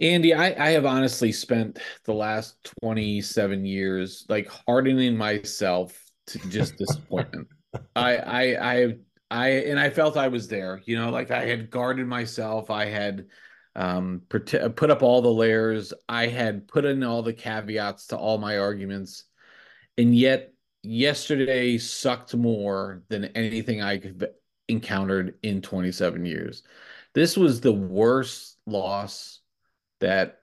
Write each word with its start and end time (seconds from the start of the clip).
Andy, 0.00 0.34
I, 0.34 0.46
I 0.46 0.70
have 0.70 0.86
honestly 0.86 1.30
spent 1.30 1.78
the 2.04 2.14
last 2.14 2.56
27 2.82 3.64
years 3.64 4.26
like 4.28 4.50
hardening 4.66 5.16
myself 5.16 5.98
to 6.26 6.38
just 6.48 6.76
disappointment. 6.76 7.48
I 7.94 8.16
I 8.16 8.74
I 8.74 8.94
I 9.30 9.48
and 9.48 9.78
I 9.78 9.90
felt 9.90 10.16
I 10.16 10.28
was 10.28 10.48
there, 10.48 10.82
you 10.84 10.96
know, 10.96 11.10
like 11.10 11.30
I 11.30 11.46
had 11.46 11.70
guarded 11.70 12.06
myself. 12.06 12.70
I 12.70 12.86
had 12.86 13.26
um 13.76 14.22
put, 14.28 14.54
up 14.54 15.02
all 15.02 15.22
the 15.22 15.28
layers. 15.32 15.92
I 16.08 16.26
had 16.26 16.68
put 16.68 16.84
in 16.84 17.02
all 17.02 17.22
the 17.22 17.32
caveats 17.32 18.08
to 18.08 18.16
all 18.16 18.38
my 18.38 18.58
arguments. 18.58 19.24
And 19.96 20.14
yet 20.14 20.52
yesterday 20.82 21.78
sucked 21.78 22.34
more 22.34 23.02
than 23.08 23.26
anything 23.26 23.80
I 23.82 24.00
have 24.00 24.24
encountered 24.68 25.34
in 25.42 25.62
27 25.62 26.26
years. 26.26 26.62
This 27.14 27.36
was 27.36 27.60
the 27.60 27.72
worst 27.72 28.58
loss 28.66 29.40
that 30.04 30.42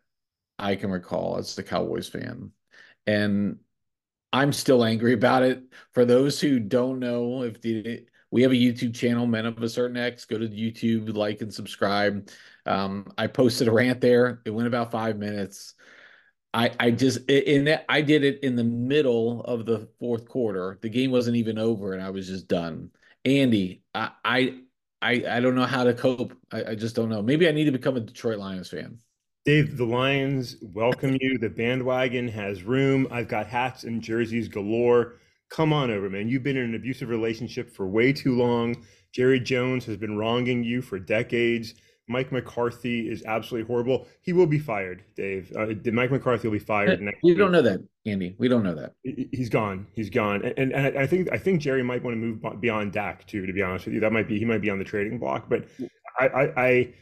I 0.57 0.75
can 0.75 0.89
recall 0.89 1.37
as 1.37 1.55
the 1.55 1.61
Cowboys 1.61 2.09
fan. 2.09 2.51
And 3.05 3.59
I'm 4.33 4.51
still 4.51 4.83
angry 4.83 5.13
about 5.13 5.43
it. 5.43 5.61
For 5.93 6.03
those 6.03 6.41
who 6.41 6.59
don't 6.59 6.99
know, 6.99 7.43
if 7.43 7.61
the, 7.61 8.05
we 8.31 8.41
have 8.41 8.51
a 8.51 8.55
YouTube 8.55 8.95
channel, 8.95 9.27
Men 9.27 9.45
of 9.45 9.61
a 9.61 9.69
Certain 9.69 9.97
X, 9.97 10.25
go 10.25 10.39
to 10.39 10.47
YouTube, 10.47 11.15
like 11.15 11.41
and 11.41 11.53
subscribe. 11.53 12.29
Um, 12.65 13.11
I 13.19 13.27
posted 13.27 13.67
a 13.67 13.71
rant 13.71 14.01
there. 14.01 14.41
It 14.45 14.49
went 14.49 14.67
about 14.67 14.91
five 14.91 15.17
minutes. 15.17 15.75
I 16.53 16.71
I 16.79 16.91
just 16.91 17.29
in 17.29 17.65
that 17.65 17.85
I 17.87 18.01
did 18.01 18.23
it 18.23 18.39
in 18.43 18.55
the 18.55 18.63
middle 18.63 19.41
of 19.43 19.65
the 19.65 19.87
fourth 19.99 20.27
quarter. 20.27 20.79
The 20.81 20.89
game 20.89 21.11
wasn't 21.11 21.37
even 21.37 21.57
over, 21.57 21.93
and 21.93 22.03
I 22.03 22.09
was 22.09 22.27
just 22.27 22.47
done. 22.47 22.89
Andy, 23.23 23.83
I 23.93 24.11
I 24.25 24.61
I, 25.01 25.39
don't 25.39 25.55
know 25.55 25.65
how 25.65 25.83
to 25.83 25.93
cope. 25.93 26.33
I, 26.51 26.63
I 26.71 26.75
just 26.75 26.95
don't 26.95 27.09
know. 27.09 27.21
Maybe 27.21 27.47
I 27.47 27.51
need 27.51 27.65
to 27.65 27.71
become 27.71 27.97
a 27.97 28.01
Detroit 28.01 28.37
Lions 28.37 28.69
fan. 28.69 28.99
Dave, 29.43 29.75
the 29.75 29.85
Lions 29.85 30.57
welcome 30.61 31.17
you. 31.19 31.39
The 31.39 31.49
bandwagon 31.49 32.27
has 32.27 32.61
room. 32.61 33.07
I've 33.09 33.27
got 33.27 33.47
hats 33.47 33.85
and 33.85 33.99
jerseys 33.99 34.47
galore. 34.47 35.15
Come 35.49 35.73
on 35.73 35.89
over, 35.89 36.11
man. 36.11 36.29
You've 36.29 36.43
been 36.43 36.57
in 36.57 36.65
an 36.65 36.75
abusive 36.75 37.09
relationship 37.09 37.71
for 37.71 37.87
way 37.87 38.13
too 38.13 38.35
long. 38.35 38.85
Jerry 39.11 39.39
Jones 39.39 39.83
has 39.85 39.97
been 39.97 40.15
wronging 40.15 40.63
you 40.63 40.83
for 40.83 40.99
decades. 40.99 41.73
Mike 42.07 42.31
McCarthy 42.31 43.09
is 43.09 43.23
absolutely 43.25 43.65
horrible. 43.65 44.07
He 44.21 44.31
will 44.31 44.45
be 44.45 44.59
fired, 44.59 45.03
Dave. 45.15 45.51
Uh, 45.57 45.73
Mike 45.91 46.11
McCarthy 46.11 46.47
will 46.47 46.53
be 46.53 46.59
fired 46.59 47.01
next. 47.01 47.17
We 47.23 47.33
don't 47.33 47.51
know 47.51 47.63
that, 47.63 47.79
Andy. 48.05 48.35
We 48.37 48.47
don't 48.47 48.63
know 48.63 48.75
that. 48.75 48.93
He's 49.03 49.49
gone. 49.49 49.87
He's 49.93 50.11
gone. 50.11 50.45
And, 50.55 50.71
and 50.71 50.97
I 50.97 51.07
think 51.07 51.31
I 51.31 51.37
think 51.39 51.61
Jerry 51.61 51.81
might 51.81 52.03
want 52.03 52.13
to 52.13 52.19
move 52.19 52.61
beyond 52.61 52.91
Dak 52.91 53.25
too. 53.25 53.47
To 53.47 53.53
be 53.53 53.63
honest 53.63 53.85
with 53.85 53.95
you, 53.95 54.01
that 54.01 54.13
might 54.13 54.27
be 54.27 54.37
he 54.37 54.45
might 54.45 54.61
be 54.61 54.69
on 54.69 54.77
the 54.77 54.85
trading 54.85 55.17
block. 55.17 55.49
But 55.49 55.65
I, 56.19 56.27
I, 56.27 56.61
I 56.63 56.93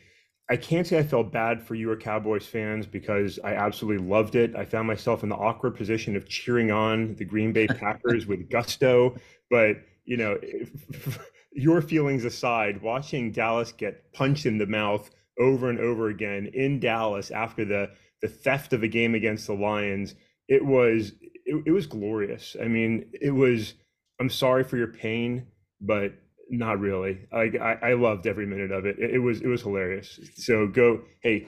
I 0.51 0.57
can't 0.57 0.87
say 0.87 0.97
I 0.97 1.03
felt 1.03 1.31
bad 1.31 1.61
for 1.61 1.75
you 1.75 1.91
or 1.91 1.95
Cowboys 1.95 2.45
fans 2.45 2.87
because 2.87 3.39
I 3.43 3.53
absolutely 3.53 4.05
loved 4.07 4.35
it. 4.35 4.55
I 4.55 4.65
found 4.65 4.87
myself 4.87 5.21
in 5.21 5.29
the 5.29 5.35
awkward 5.35 5.75
position 5.75 6.15
of 6.15 6.27
cheering 6.27 6.71
on 6.71 7.15
the 7.15 7.25
Green 7.25 7.53
Bay 7.53 7.67
Packers 7.67 8.25
with 8.25 8.49
gusto. 8.49 9.15
But, 9.51 9.77
you 10.05 10.17
know, 10.17 10.39
if, 10.41 11.19
your 11.51 11.81
feelings 11.81 12.25
aside, 12.25 12.81
watching 12.81 13.31
Dallas 13.31 13.71
get 13.71 14.11
punched 14.13 14.47
in 14.47 14.57
the 14.57 14.65
mouth 14.65 15.09
over 15.39 15.69
and 15.69 15.79
over 15.79 16.09
again 16.09 16.49
in 16.53 16.79
Dallas 16.79 17.29
after 17.29 17.63
the, 17.63 17.91
the 18.23 18.27
theft 18.27 18.73
of 18.73 18.81
a 18.81 18.87
game 18.87 19.13
against 19.13 19.45
the 19.45 19.53
Lions, 19.53 20.15
it 20.47 20.65
was 20.65 21.13
it, 21.45 21.63
it 21.67 21.71
was 21.71 21.85
glorious. 21.85 22.55
I 22.61 22.67
mean, 22.67 23.05
it 23.13 23.31
was 23.31 23.75
I'm 24.19 24.29
sorry 24.29 24.63
for 24.63 24.77
your 24.77 24.87
pain, 24.87 25.45
but 25.79 26.13
not 26.49 26.79
really. 26.79 27.27
I, 27.31 27.51
I, 27.61 27.89
I 27.89 27.93
loved 27.93 28.27
every 28.27 28.45
minute 28.45 28.71
of 28.71 28.85
it. 28.85 28.97
it. 28.99 29.11
It 29.11 29.19
was 29.19 29.41
it 29.41 29.47
was 29.47 29.61
hilarious. 29.61 30.19
So 30.35 30.67
go. 30.67 31.01
Hey, 31.21 31.47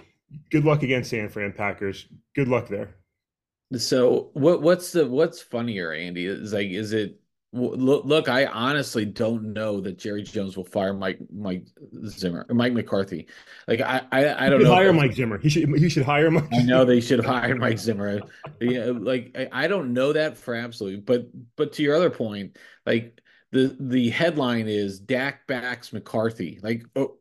good 0.49 0.65
luck 0.65 0.83
against 0.83 1.09
San 1.09 1.29
Fran 1.29 1.53
Packers. 1.53 2.07
Good 2.35 2.47
luck 2.47 2.67
there. 2.67 2.95
So 3.77 4.31
what 4.33 4.61
what's 4.61 4.91
the 4.91 5.07
what's 5.07 5.41
funnier, 5.41 5.93
Andy? 5.93 6.25
Is 6.25 6.53
like 6.53 6.69
is 6.69 6.93
it 6.93 7.19
look 7.53 8.05
look? 8.05 8.27
I 8.27 8.45
honestly 8.45 9.05
don't 9.05 9.53
know 9.53 9.79
that 9.81 9.97
Jerry 9.97 10.23
Jones 10.23 10.57
will 10.57 10.65
fire 10.65 10.93
Mike 10.93 11.19
Mike 11.33 11.65
Zimmer 12.05 12.45
Mike 12.49 12.73
McCarthy. 12.73 13.27
Like 13.67 13.79
I 13.81 14.01
I, 14.11 14.47
I 14.47 14.49
don't 14.49 14.63
know. 14.63 14.73
Hire 14.73 14.91
Mike 14.91 15.13
Zimmer. 15.13 15.37
He 15.37 15.47
should 15.49 15.69
he 15.77 15.87
should 15.87 16.03
hire 16.03 16.29
Mike. 16.29 16.49
I 16.53 16.63
know 16.63 16.83
they 16.83 16.99
should 16.99 17.23
hire 17.23 17.55
Mike 17.55 17.79
Zimmer. 17.79 18.21
yeah, 18.59 18.91
like 18.93 19.35
I, 19.37 19.63
I 19.63 19.67
don't 19.67 19.93
know 19.93 20.11
that 20.13 20.37
for 20.37 20.53
absolutely. 20.53 20.99
But 20.99 21.27
but 21.55 21.73
to 21.73 21.83
your 21.83 21.95
other 21.95 22.09
point, 22.09 22.57
like 22.85 23.21
the 23.51 23.75
the 23.79 24.09
headline 24.09 24.67
is 24.67 24.99
Dak 24.99 25.45
backs 25.47 25.93
McCarthy. 25.93 26.59
Like, 26.61 26.85
oh, 26.95 27.17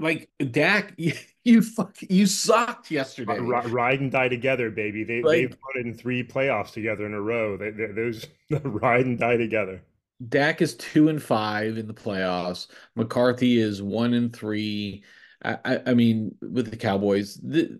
like 0.00 0.30
Dak, 0.50 0.94
you, 0.96 1.12
you 1.44 1.62
fuck, 1.62 1.96
you 2.00 2.26
sucked 2.26 2.90
yesterday. 2.90 3.38
R- 3.38 3.68
ride 3.68 4.00
and 4.00 4.10
die 4.10 4.28
together, 4.28 4.70
baby. 4.70 5.04
They 5.04 5.22
like, 5.22 5.32
they've 5.32 5.58
put 5.60 5.84
in 5.84 5.94
three 5.94 6.26
playoffs 6.26 6.72
together 6.72 7.06
in 7.06 7.14
a 7.14 7.20
row. 7.20 7.56
They, 7.56 7.70
they, 7.70 7.86
those 7.86 8.26
ride 8.62 9.06
and 9.06 9.18
die 9.18 9.36
together. 9.36 9.82
Dak 10.28 10.62
is 10.62 10.74
two 10.76 11.08
and 11.08 11.22
five 11.22 11.76
in 11.76 11.86
the 11.86 11.94
playoffs. 11.94 12.68
McCarthy 12.94 13.58
is 13.58 13.82
one 13.82 14.14
and 14.14 14.34
three. 14.34 15.04
I, 15.46 15.80
I 15.86 15.94
mean, 15.94 16.34
with 16.40 16.70
the 16.70 16.76
Cowboys, 16.76 17.36
the, 17.36 17.78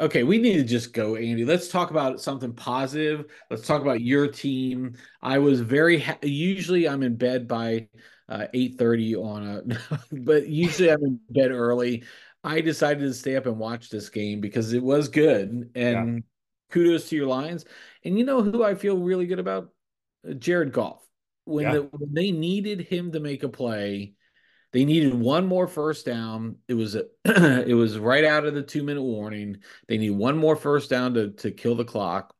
okay, 0.00 0.22
we 0.22 0.36
need 0.36 0.56
to 0.58 0.64
just 0.64 0.92
go, 0.92 1.16
Andy. 1.16 1.46
Let's 1.46 1.68
talk 1.68 1.90
about 1.90 2.20
something 2.20 2.52
positive. 2.52 3.24
Let's 3.50 3.66
talk 3.66 3.80
about 3.80 4.02
your 4.02 4.28
team. 4.28 4.96
I 5.22 5.38
was 5.38 5.62
very 5.62 6.00
ha- 6.00 6.18
usually 6.22 6.86
I'm 6.86 7.02
in 7.02 7.16
bed 7.16 7.48
by 7.48 7.88
uh, 8.28 8.48
eight 8.52 8.76
thirty 8.76 9.16
on 9.16 9.46
a, 9.46 9.98
but 10.12 10.46
usually 10.46 10.90
I'm 10.90 11.02
in 11.02 11.20
bed 11.30 11.52
early. 11.52 12.04
I 12.44 12.60
decided 12.60 13.00
to 13.00 13.14
stay 13.14 13.36
up 13.36 13.46
and 13.46 13.58
watch 13.58 13.88
this 13.88 14.10
game 14.10 14.42
because 14.42 14.74
it 14.74 14.82
was 14.82 15.08
good, 15.08 15.70
and 15.74 16.16
yeah. 16.16 16.20
kudos 16.70 17.08
to 17.08 17.16
your 17.16 17.28
Lions. 17.28 17.64
And 18.04 18.18
you 18.18 18.24
know 18.24 18.42
who 18.42 18.62
I 18.62 18.74
feel 18.74 18.98
really 18.98 19.26
good 19.26 19.38
about? 19.38 19.70
Jared 20.38 20.72
Goff. 20.72 21.02
When, 21.44 21.64
yeah. 21.64 21.72
the, 21.72 21.82
when 21.92 22.12
they 22.12 22.30
needed 22.30 22.80
him 22.80 23.12
to 23.12 23.20
make 23.20 23.42
a 23.42 23.48
play 23.48 24.14
they 24.76 24.84
needed 24.84 25.14
one 25.14 25.46
more 25.46 25.66
first 25.66 26.04
down. 26.04 26.56
It 26.68 26.74
was 26.74 26.96
a, 26.96 27.06
it 27.66 27.74
was 27.74 27.98
right 27.98 28.24
out 28.24 28.44
of 28.44 28.52
the 28.52 28.62
two 28.62 28.82
minute 28.82 29.00
warning. 29.00 29.56
They 29.88 29.96
need 29.96 30.10
one 30.10 30.36
more 30.36 30.54
first 30.54 30.90
down 30.90 31.14
to 31.14 31.30
to 31.30 31.50
kill 31.50 31.76
the 31.76 31.84
clock, 31.86 32.34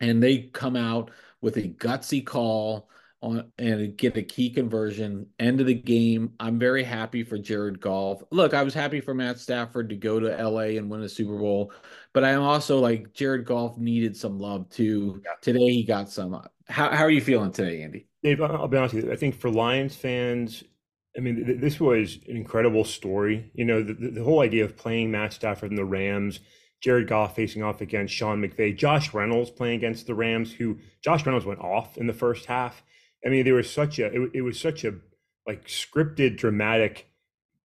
and 0.00 0.20
they 0.20 0.38
come 0.38 0.74
out 0.74 1.12
with 1.40 1.56
a 1.58 1.68
gutsy 1.68 2.26
call 2.26 2.88
on 3.20 3.52
and 3.60 3.96
get 3.96 4.16
a 4.16 4.24
key 4.24 4.50
conversion. 4.50 5.28
End 5.38 5.60
of 5.60 5.68
the 5.68 5.74
game. 5.74 6.32
I'm 6.40 6.58
very 6.58 6.82
happy 6.82 7.22
for 7.22 7.38
Jared 7.38 7.80
Goff. 7.80 8.24
Look, 8.32 8.54
I 8.54 8.64
was 8.64 8.74
happy 8.74 9.00
for 9.00 9.14
Matt 9.14 9.38
Stafford 9.38 9.88
to 9.90 9.96
go 9.96 10.18
to 10.18 10.44
LA 10.44 10.76
and 10.78 10.90
win 10.90 11.02
a 11.02 11.08
Super 11.08 11.38
Bowl, 11.38 11.72
but 12.12 12.24
I'm 12.24 12.42
also 12.42 12.80
like 12.80 13.12
Jared 13.12 13.44
Goff 13.44 13.78
needed 13.78 14.16
some 14.16 14.40
love 14.40 14.68
too. 14.68 15.22
Today 15.40 15.70
he 15.70 15.84
got 15.84 16.10
some. 16.10 16.44
How 16.66 16.90
how 16.90 17.04
are 17.04 17.10
you 17.10 17.20
feeling 17.20 17.52
today, 17.52 17.84
Andy? 17.84 18.08
Dave, 18.24 18.42
I'll 18.42 18.66
be 18.66 18.78
honest 18.78 18.94
with 18.96 19.04
you. 19.04 19.12
I 19.12 19.16
think 19.16 19.36
for 19.36 19.48
Lions 19.48 19.94
fans, 19.94 20.64
I 21.16 21.20
mean, 21.20 21.44
th- 21.44 21.60
this 21.60 21.78
was 21.78 22.18
an 22.28 22.36
incredible 22.36 22.84
story. 22.84 23.50
You 23.54 23.64
know, 23.64 23.82
the, 23.82 23.94
the 23.94 24.24
whole 24.24 24.40
idea 24.40 24.64
of 24.64 24.76
playing 24.76 25.10
Matt 25.10 25.32
Stafford 25.32 25.70
and 25.70 25.78
the 25.78 25.84
Rams, 25.84 26.40
Jared 26.82 27.08
Goff 27.08 27.36
facing 27.36 27.62
off 27.62 27.80
against 27.80 28.14
Sean 28.14 28.42
McVay, 28.42 28.76
Josh 28.76 29.12
Reynolds 29.14 29.50
playing 29.50 29.76
against 29.76 30.06
the 30.06 30.14
Rams, 30.14 30.52
who 30.52 30.78
Josh 31.02 31.24
Reynolds 31.24 31.46
went 31.46 31.60
off 31.60 31.96
in 31.96 32.06
the 32.06 32.12
first 32.12 32.46
half. 32.46 32.82
I 33.24 33.28
mean, 33.28 33.44
there 33.44 33.54
was 33.54 33.70
such 33.70 33.98
a 33.98 34.06
it, 34.06 34.30
it 34.34 34.42
was 34.42 34.58
such 34.58 34.84
a 34.84 34.94
like 35.46 35.66
scripted, 35.66 36.36
dramatic 36.36 37.08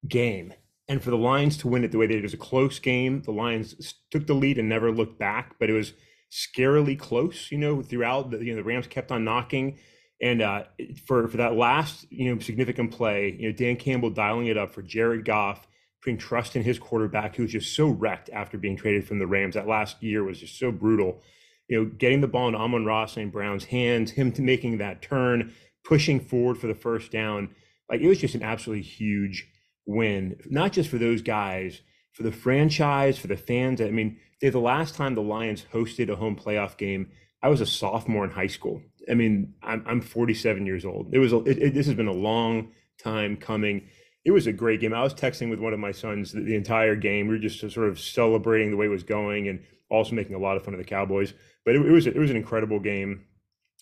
game. 0.07 0.53
And 0.89 1.01
for 1.01 1.09
the 1.09 1.17
Lions 1.17 1.57
to 1.57 1.67
win 1.67 1.83
it 1.83 1.91
the 1.91 1.97
way 1.97 2.07
they 2.07 2.13
did, 2.13 2.19
it 2.19 2.23
was 2.23 2.33
a 2.33 2.37
close 2.37 2.79
game. 2.79 3.21
The 3.23 3.31
Lions 3.31 3.95
took 4.09 4.25
the 4.25 4.33
lead 4.33 4.57
and 4.57 4.69
never 4.69 4.91
looked 4.91 5.19
back, 5.19 5.55
but 5.59 5.69
it 5.69 5.73
was 5.73 5.93
scarily 6.31 6.97
close. 6.97 7.51
You 7.51 7.57
know, 7.57 7.81
throughout 7.81 8.31
the 8.31 8.43
you 8.43 8.51
know 8.51 8.57
the 8.57 8.67
Rams 8.67 8.87
kept 8.87 9.11
on 9.11 9.23
knocking. 9.23 9.79
And 10.21 10.41
uh, 10.41 10.63
for 11.05 11.27
for 11.27 11.37
that 11.37 11.55
last 11.55 12.05
you 12.09 12.33
know 12.33 12.39
significant 12.39 12.91
play, 12.91 13.35
you 13.39 13.49
know 13.49 13.55
Dan 13.55 13.75
Campbell 13.75 14.09
dialing 14.09 14.47
it 14.47 14.57
up 14.57 14.73
for 14.73 14.81
Jared 14.81 15.25
Goff, 15.25 15.67
putting 16.01 16.17
trust 16.17 16.55
in 16.55 16.63
his 16.63 16.79
quarterback, 16.79 17.35
who 17.35 17.43
was 17.43 17.51
just 17.51 17.75
so 17.75 17.87
wrecked 17.87 18.29
after 18.31 18.57
being 18.57 18.75
traded 18.75 19.07
from 19.07 19.19
the 19.19 19.27
Rams. 19.27 19.55
That 19.55 19.67
last 19.67 20.01
year 20.01 20.23
was 20.23 20.39
just 20.39 20.57
so 20.57 20.71
brutal. 20.71 21.21
You 21.67 21.83
know, 21.83 21.91
getting 21.97 22.21
the 22.21 22.27
ball 22.27 22.47
in 22.47 22.55
Amon-Ra 22.55 23.07
St. 23.07 23.31
Brown's 23.31 23.65
hands, 23.65 24.11
him 24.11 24.33
making 24.39 24.77
that 24.77 25.01
turn, 25.01 25.53
pushing 25.83 26.19
forward 26.19 26.57
for 26.57 26.67
the 26.67 26.73
first 26.73 27.11
down. 27.11 27.49
Like 27.89 28.01
it 28.01 28.07
was 28.07 28.19
just 28.19 28.35
an 28.35 28.43
absolutely 28.43 28.83
huge 28.83 29.47
win, 29.85 30.37
not 30.49 30.73
just 30.73 30.89
for 30.89 30.97
those 30.97 31.21
guys, 31.21 31.81
for 32.11 32.23
the 32.23 32.31
franchise, 32.31 33.17
for 33.17 33.27
the 33.27 33.37
fans. 33.37 33.81
I 33.81 33.91
mean, 33.91 34.17
the 34.41 34.51
last 34.51 34.95
time 34.95 35.13
the 35.13 35.21
Lions 35.21 35.65
hosted 35.73 36.09
a 36.09 36.15
home 36.15 36.35
playoff 36.35 36.77
game, 36.77 37.11
I 37.41 37.49
was 37.49 37.61
a 37.61 37.65
sophomore 37.65 38.25
in 38.25 38.31
high 38.31 38.47
school. 38.47 38.81
I 39.09 39.13
mean, 39.13 39.53
I'm, 39.63 39.83
I'm 39.87 40.01
47 40.01 40.65
years 40.65 40.85
old. 40.85 41.09
It 41.13 41.19
was 41.19 41.33
a, 41.33 41.37
it, 41.43 41.57
it, 41.59 41.73
this 41.73 41.85
has 41.85 41.95
been 41.95 42.07
a 42.07 42.13
long 42.13 42.71
time 43.01 43.37
coming. 43.37 43.87
It 44.25 44.31
was 44.31 44.47
a 44.47 44.51
great 44.51 44.81
game. 44.81 44.93
I 44.93 45.03
was 45.03 45.13
texting 45.13 45.49
with 45.49 45.59
one 45.59 45.73
of 45.73 45.79
my 45.79 45.91
sons 45.91 46.31
the, 46.31 46.41
the, 46.41 46.55
entire 46.55 46.95
game. 46.95 47.27
We 47.27 47.35
were 47.35 47.39
just 47.39 47.59
sort 47.59 47.87
of 47.87 47.99
celebrating 47.99 48.71
the 48.71 48.77
way 48.77 48.87
it 48.87 48.89
was 48.89 49.03
going 49.03 49.47
and 49.47 49.59
also 49.89 50.15
making 50.15 50.35
a 50.35 50.39
lot 50.39 50.57
of 50.57 50.65
fun 50.65 50.73
of 50.73 50.79
the 50.79 50.83
Cowboys. 50.85 51.33
But 51.65 51.75
it, 51.75 51.85
it 51.85 51.91
was 51.91 52.07
it 52.07 52.17
was 52.17 52.29
an 52.29 52.37
incredible 52.37 52.79
game. 52.79 53.25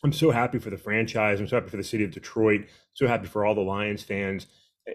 I'm 0.03 0.13
so 0.13 0.29
happy 0.29 0.59
for 0.59 0.69
the 0.69 0.77
franchise. 0.77 1.39
I'm 1.39 1.47
so 1.47 1.55
happy 1.55 1.69
for 1.69 1.77
the 1.77 1.83
city 1.83 2.03
of 2.03 2.11
Detroit. 2.11 2.65
So 2.93 3.07
happy 3.07 3.27
for 3.27 3.45
all 3.45 3.55
the 3.55 3.61
Lions 3.61 4.03
fans. 4.03 4.47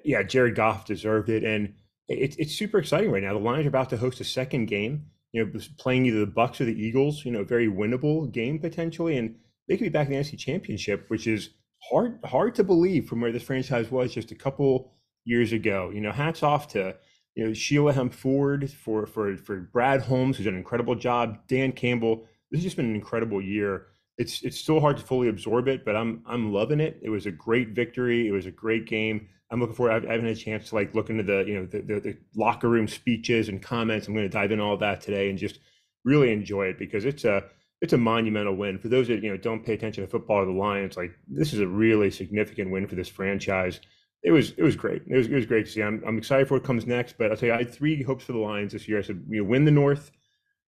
Yeah, 0.04 0.22
Jared 0.22 0.54
Goff 0.54 0.84
deserved 0.84 1.28
it. 1.28 1.42
And 1.42 1.74
it's 2.08 2.36
it's 2.36 2.54
super 2.54 2.78
exciting 2.78 3.10
right 3.10 3.22
now. 3.22 3.32
The 3.32 3.40
Lions 3.40 3.66
are 3.66 3.68
about 3.68 3.90
to 3.90 3.96
host 3.96 4.20
a 4.20 4.24
second 4.24 4.66
game. 4.66 5.06
You 5.32 5.44
know, 5.44 5.60
playing 5.78 6.06
either 6.06 6.20
the 6.20 6.26
Bucks 6.26 6.60
or 6.60 6.64
the 6.64 6.80
Eagles. 6.80 7.24
You 7.24 7.32
know, 7.32 7.44
very 7.44 7.68
winnable 7.68 8.30
game 8.30 8.58
potentially, 8.58 9.16
and 9.16 9.36
they 9.70 9.76
could 9.76 9.84
be 9.84 9.88
back 9.88 10.08
in 10.08 10.12
the 10.14 10.18
NFC 10.18 10.36
Championship, 10.36 11.04
which 11.08 11.28
is 11.28 11.50
hard 11.88 12.18
hard 12.24 12.56
to 12.56 12.64
believe 12.64 13.08
from 13.08 13.20
where 13.20 13.30
this 13.30 13.44
franchise 13.44 13.88
was 13.88 14.12
just 14.12 14.32
a 14.32 14.34
couple 14.34 14.92
years 15.24 15.52
ago. 15.52 15.92
You 15.94 16.00
know, 16.00 16.10
hats 16.10 16.42
off 16.42 16.66
to 16.72 16.96
you 17.36 17.46
know 17.46 17.52
Sheila 17.54 17.92
Hamp 17.92 18.12
Ford 18.12 18.68
for 18.68 19.06
for 19.06 19.36
for 19.36 19.60
Brad 19.72 20.02
Holmes, 20.02 20.36
who's 20.36 20.46
done 20.46 20.54
an 20.54 20.58
incredible 20.58 20.96
job. 20.96 21.38
Dan 21.46 21.70
Campbell. 21.70 22.26
This 22.50 22.58
has 22.58 22.64
just 22.64 22.76
been 22.76 22.86
an 22.86 22.96
incredible 22.96 23.40
year. 23.40 23.86
It's 24.18 24.42
it's 24.42 24.58
still 24.58 24.80
hard 24.80 24.96
to 24.96 25.04
fully 25.04 25.28
absorb 25.28 25.68
it, 25.68 25.84
but 25.84 25.94
I'm 25.94 26.24
I'm 26.26 26.52
loving 26.52 26.80
it. 26.80 26.98
It 27.00 27.10
was 27.10 27.26
a 27.26 27.30
great 27.30 27.68
victory. 27.68 28.26
It 28.26 28.32
was 28.32 28.46
a 28.46 28.50
great 28.50 28.86
game. 28.86 29.28
I'm 29.52 29.60
looking 29.60 29.76
forward. 29.76 30.04
I 30.04 30.10
haven't 30.10 30.26
had 30.26 30.36
a 30.36 30.40
chance 30.40 30.70
to 30.70 30.74
like 30.74 30.96
look 30.96 31.10
into 31.10 31.22
the 31.22 31.44
you 31.46 31.54
know 31.54 31.66
the, 31.66 31.80
the, 31.82 32.00
the 32.00 32.16
locker 32.34 32.68
room 32.68 32.88
speeches 32.88 33.48
and 33.48 33.62
comments. 33.62 34.08
I'm 34.08 34.14
going 34.14 34.26
to 34.26 34.28
dive 34.28 34.50
in 34.50 34.58
all 34.58 34.76
that 34.78 35.00
today 35.00 35.30
and 35.30 35.38
just 35.38 35.60
really 36.04 36.32
enjoy 36.32 36.66
it 36.66 36.78
because 36.78 37.04
it's 37.04 37.24
a 37.24 37.44
it's 37.80 37.92
a 37.92 37.98
monumental 37.98 38.54
win 38.54 38.78
for 38.78 38.88
those 38.88 39.08
that 39.08 39.22
you 39.22 39.30
know 39.30 39.36
don't 39.36 39.64
pay 39.64 39.74
attention 39.74 40.04
to 40.04 40.10
football 40.10 40.38
or 40.38 40.46
the 40.46 40.52
Lions. 40.52 40.96
Like 40.96 41.12
this 41.28 41.52
is 41.52 41.60
a 41.60 41.66
really 41.66 42.10
significant 42.10 42.70
win 42.70 42.86
for 42.86 42.94
this 42.94 43.08
franchise. 43.08 43.80
It 44.22 44.32
was 44.32 44.50
it 44.56 44.62
was 44.62 44.76
great. 44.76 45.02
It 45.06 45.16
was 45.16 45.26
it 45.28 45.34
was 45.34 45.46
great 45.46 45.66
to 45.66 45.72
see. 45.72 45.82
I'm 45.82 46.02
I'm 46.06 46.18
excited 46.18 46.48
for 46.48 46.54
what 46.54 46.64
comes 46.64 46.86
next. 46.86 47.16
But 47.16 47.30
I'll 47.30 47.36
tell 47.36 47.48
you, 47.48 47.54
I 47.54 47.58
had 47.58 47.72
three 47.72 48.02
hopes 48.02 48.24
for 48.24 48.32
the 48.32 48.38
Lions 48.38 48.72
this 48.72 48.86
year. 48.86 48.98
I 48.98 49.02
said, 49.02 49.24
you 49.28 49.42
know, 49.42 49.48
win 49.48 49.64
the 49.64 49.70
North, 49.70 50.10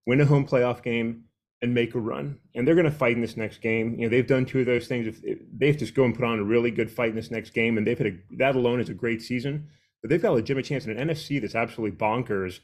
win 0.06 0.20
a 0.20 0.26
home 0.26 0.46
playoff 0.46 0.82
game, 0.82 1.24
and 1.60 1.74
make 1.74 1.94
a 1.94 2.00
run. 2.00 2.38
And 2.54 2.66
they're 2.66 2.74
going 2.74 2.86
to 2.86 2.90
fight 2.90 3.14
in 3.14 3.20
this 3.20 3.36
next 3.36 3.58
game. 3.58 3.96
You 3.98 4.06
know, 4.06 4.08
they've 4.08 4.26
done 4.26 4.46
two 4.46 4.60
of 4.60 4.66
those 4.66 4.88
things. 4.88 5.06
If, 5.06 5.38
they 5.54 5.66
have 5.66 5.76
to 5.78 5.92
go 5.92 6.04
and 6.04 6.14
put 6.14 6.24
on 6.24 6.38
a 6.38 6.44
really 6.44 6.70
good 6.70 6.90
fight 6.90 7.10
in 7.10 7.16
this 7.16 7.30
next 7.30 7.50
game, 7.50 7.76
and 7.76 7.86
they've 7.86 7.98
had 7.98 8.06
a, 8.06 8.36
that 8.38 8.56
alone 8.56 8.80
is 8.80 8.88
a 8.88 8.94
great 8.94 9.20
season. 9.20 9.68
But 10.00 10.08
they've 10.08 10.22
got 10.22 10.30
a 10.30 10.34
legitimate 10.34 10.64
chance 10.64 10.86
in 10.86 10.96
an 10.96 11.08
NFC 11.08 11.40
that's 11.40 11.54
absolutely 11.54 11.96
bonkers, 11.96 12.60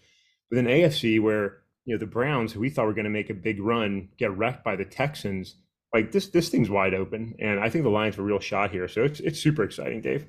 with 0.50 0.58
an 0.58 0.66
AFC 0.66 1.20
where 1.20 1.58
you 1.84 1.94
know 1.94 1.98
the 1.98 2.06
Browns, 2.06 2.52
who 2.52 2.60
we 2.60 2.70
thought 2.70 2.86
were 2.86 2.94
going 2.94 3.04
to 3.04 3.10
make 3.10 3.30
a 3.30 3.34
big 3.34 3.60
run, 3.60 4.08
get 4.18 4.36
wrecked 4.36 4.64
by 4.64 4.76
the 4.76 4.84
Texans. 4.84 5.56
Like 5.94 6.12
this, 6.12 6.28
this 6.28 6.50
thing's 6.50 6.68
wide 6.68 6.92
open, 6.92 7.34
and 7.38 7.58
I 7.58 7.70
think 7.70 7.84
the 7.84 7.90
Lions 7.90 8.16
have 8.16 8.22
a 8.22 8.26
real 8.26 8.40
shot 8.40 8.70
here. 8.70 8.88
So 8.88 9.04
it's 9.04 9.20
it's 9.20 9.40
super 9.40 9.62
exciting, 9.62 10.02
Dave. 10.02 10.26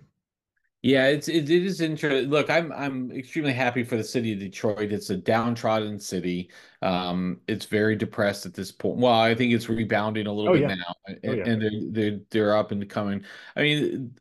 Yeah, 0.82 1.08
it's 1.08 1.28
it, 1.28 1.50
it 1.50 1.66
is 1.66 1.82
interesting. 1.82 2.30
Look, 2.30 2.50
I'm 2.50 2.72
I'm 2.72 3.12
extremely 3.12 3.52
happy 3.52 3.84
for 3.84 3.98
the 3.98 4.04
city 4.04 4.32
of 4.32 4.40
Detroit. 4.40 4.94
It's 4.94 5.10
a 5.10 5.18
downtrodden 5.18 6.00
city. 6.00 6.50
Um, 6.82 7.42
it's 7.50 7.66
very 7.66 7.98
depressed 7.98 8.46
at 8.46 8.54
this 8.54 8.72
point. 8.72 9.00
Well, 9.00 9.14
I 9.14 9.36
think 9.36 9.52
it's 9.52 9.68
rebounding 9.68 10.28
a 10.28 10.32
little 10.32 10.52
oh, 10.52 10.54
bit 10.54 10.70
yeah. 10.70 10.76
now, 10.76 10.94
and, 11.08 11.20
oh, 11.26 11.34
yeah. 11.34 11.44
and 11.50 11.62
they're 11.62 11.72
they're 11.92 12.20
they're 12.32 12.58
up 12.58 12.72
and 12.72 12.90
coming. 12.90 13.26
I 13.58 13.64
mean, 13.64 14.18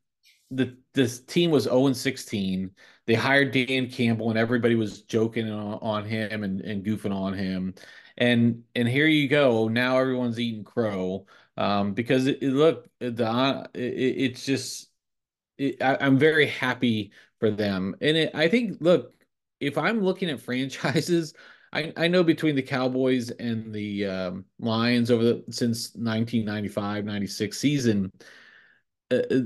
the 0.51 0.77
this 0.99 1.21
team 1.21 1.51
was 1.51 1.65
0 1.65 1.87
and 1.87 1.97
16. 1.97 2.71
They 3.07 3.15
hired 3.15 3.53
Dan 3.53 3.89
Campbell, 3.91 4.31
and 4.31 4.39
everybody 4.39 4.75
was 4.75 5.03
joking 5.03 5.51
on, 5.51 5.79
on 5.81 6.05
him 6.05 6.45
and, 6.45 6.61
and 6.61 6.85
goofing 6.85 7.15
on 7.15 7.33
him. 7.33 7.75
And 8.19 8.65
and 8.75 8.89
here 8.89 9.07
you 9.07 9.29
go. 9.29 9.69
Now 9.69 9.99
everyone's 9.99 10.41
eating 10.41 10.65
crow 10.65 11.27
um, 11.57 11.95
because 11.95 12.27
it, 12.27 12.43
it 12.43 12.51
look 12.51 12.89
the 12.99 13.69
it, 13.75 13.81
it's 13.81 14.45
just 14.45 14.91
it, 15.57 15.83
I, 15.83 16.05
am 16.05 16.19
very 16.19 16.47
happy 16.47 17.13
for 17.41 17.51
them. 17.51 17.95
And 18.01 18.31
I 18.35 18.49
think 18.49 18.79
look, 18.81 19.15
if 19.61 19.79
I'm 19.79 20.03
looking 20.03 20.31
at 20.31 20.41
franchises. 20.49 21.35
I, 21.71 21.93
I 21.99 22.09
know 22.09 22.25
between 22.25 22.57
the 22.57 22.63
Cowboys 22.63 23.29
and 23.31 23.75
the 23.75 24.07
um, 24.07 24.47
Lions 24.59 25.11
over 25.11 25.23
the 25.23 25.45
since 25.51 25.91
1995 25.95 27.05
96 27.05 27.59
season, 27.59 28.13
uh, 29.11 29.17
uh 29.31 29.41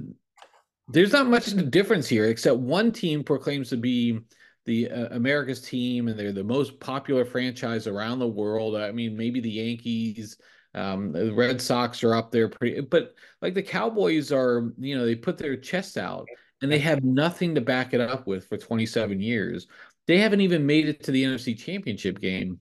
there's 0.89 1.13
not 1.13 1.29
much 1.29 1.47
difference 1.71 2.09
here, 2.09 2.27
except 2.27 2.59
one 2.59 2.93
team 2.93 3.23
proclaims 3.23 3.71
to 3.71 3.77
be 3.77 4.21
the 4.65 4.91
uh, 4.91 5.09
America's 5.11 5.61
team, 5.61 6.09
and 6.09 6.19
they're 6.19 6.33
the 6.33 6.45
most 6.45 6.79
popular 6.81 7.25
franchise 7.25 7.87
around 7.87 8.19
the 8.19 8.29
world. 8.29 8.77
I 8.77 8.93
mean, 8.93 9.17
maybe 9.17 9.41
the 9.41 9.51
Yankees, 9.51 10.37
um, 10.75 11.13
the 11.13 11.33
Red 11.33 11.61
Sox 11.61 12.03
are 12.05 12.15
up 12.15 12.31
there, 12.31 12.49
pretty, 12.49 12.81
but 12.81 13.15
like 13.41 13.55
the 13.55 13.63
Cowboys 13.63 14.33
are, 14.33 14.73
you 14.79 14.97
know, 14.97 15.05
they 15.05 15.15
put 15.15 15.39
their 15.39 15.57
chest 15.57 15.97
out 15.97 16.27
and 16.63 16.71
they 16.71 16.79
have 16.79 17.03
nothing 17.03 17.55
to 17.55 17.61
back 17.61 17.93
it 17.93 18.01
up 18.01 18.27
with 18.27 18.49
for 18.49 18.57
27 18.57 19.21
years. 19.21 19.67
They 20.07 20.19
haven't 20.19 20.41
even 20.41 20.65
made 20.65 20.89
it 20.89 21.03
to 21.05 21.11
the 21.11 21.25
NFC 21.25 21.59
Championship 21.59 22.21
game, 22.21 22.61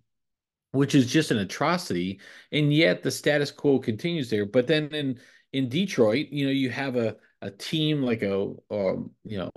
which 0.71 0.95
is 0.95 1.05
just 1.07 1.31
an 1.31 1.37
atrocity, 1.37 2.19
and 2.51 2.73
yet 2.73 3.03
the 3.03 3.11
status 3.11 3.51
quo 3.51 3.79
continues 3.79 4.29
there. 4.29 4.45
But 4.45 4.67
then 4.67 4.87
in 4.87 5.19
in 5.53 5.69
Detroit, 5.69 6.27
you 6.31 6.45
know, 6.45 6.51
you 6.51 6.69
have 6.69 6.95
a 6.95 7.17
a 7.41 7.51
team 7.51 8.01
like 8.01 8.21
a, 8.21 8.53
you 8.69 9.09
know 9.23 9.51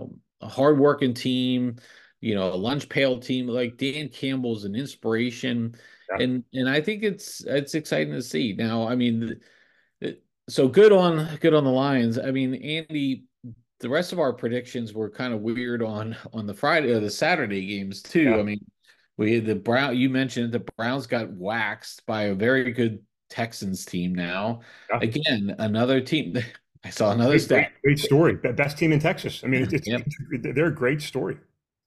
a 0.44 0.48
hardworking 0.48 1.14
team, 1.14 1.76
you 2.20 2.34
know, 2.34 2.52
a 2.52 2.54
lunch 2.54 2.88
pail 2.88 3.18
team 3.18 3.48
like 3.48 3.76
Dan 3.76 4.08
Campbell's 4.08 4.64
an 4.64 4.74
inspiration, 4.74 5.74
yeah. 6.10 6.24
and 6.24 6.44
and 6.52 6.68
I 6.68 6.80
think 6.80 7.02
it's 7.02 7.44
it's 7.44 7.74
exciting 7.74 8.12
to 8.12 8.22
see. 8.22 8.54
Now, 8.56 8.86
I 8.86 8.94
mean, 8.94 9.40
so 10.48 10.68
good 10.68 10.92
on 10.92 11.36
good 11.40 11.54
on 11.54 11.64
the 11.64 11.70
Lions. 11.70 12.18
I 12.18 12.30
mean, 12.30 12.54
Andy, 12.54 13.24
the 13.80 13.88
rest 13.88 14.12
of 14.12 14.18
our 14.18 14.32
predictions 14.32 14.92
were 14.92 15.10
kind 15.10 15.32
of 15.32 15.40
weird 15.40 15.82
on 15.82 16.16
on 16.32 16.46
the 16.46 16.54
Friday 16.54 16.92
or 16.92 17.00
the 17.00 17.10
Saturday 17.10 17.66
games 17.66 18.02
too. 18.02 18.30
Yeah. 18.30 18.36
I 18.36 18.42
mean, 18.42 18.64
we 19.16 19.34
had 19.34 19.46
the 19.46 19.54
Brown. 19.54 19.96
You 19.96 20.10
mentioned 20.10 20.52
the 20.52 20.66
Browns 20.76 21.06
got 21.06 21.30
waxed 21.32 22.04
by 22.06 22.24
a 22.24 22.34
very 22.34 22.72
good 22.72 23.02
Texans 23.30 23.84
team. 23.84 24.14
Now, 24.14 24.60
yeah. 24.90 24.98
again, 25.00 25.56
another 25.58 26.00
team. 26.00 26.36
I 26.84 26.90
saw 26.90 27.12
another 27.12 27.30
great, 27.30 27.40
stat. 27.40 27.72
Great, 27.82 27.96
great, 27.96 27.98
story. 27.98 28.34
Best 28.34 28.78
team 28.78 28.92
in 28.92 29.00
Texas. 29.00 29.42
I 29.42 29.46
mean, 29.46 29.62
it's, 29.62 29.72
it's, 29.72 29.88
yep. 29.88 30.06
they're 30.42 30.66
a 30.66 30.74
great 30.74 31.00
story. 31.00 31.38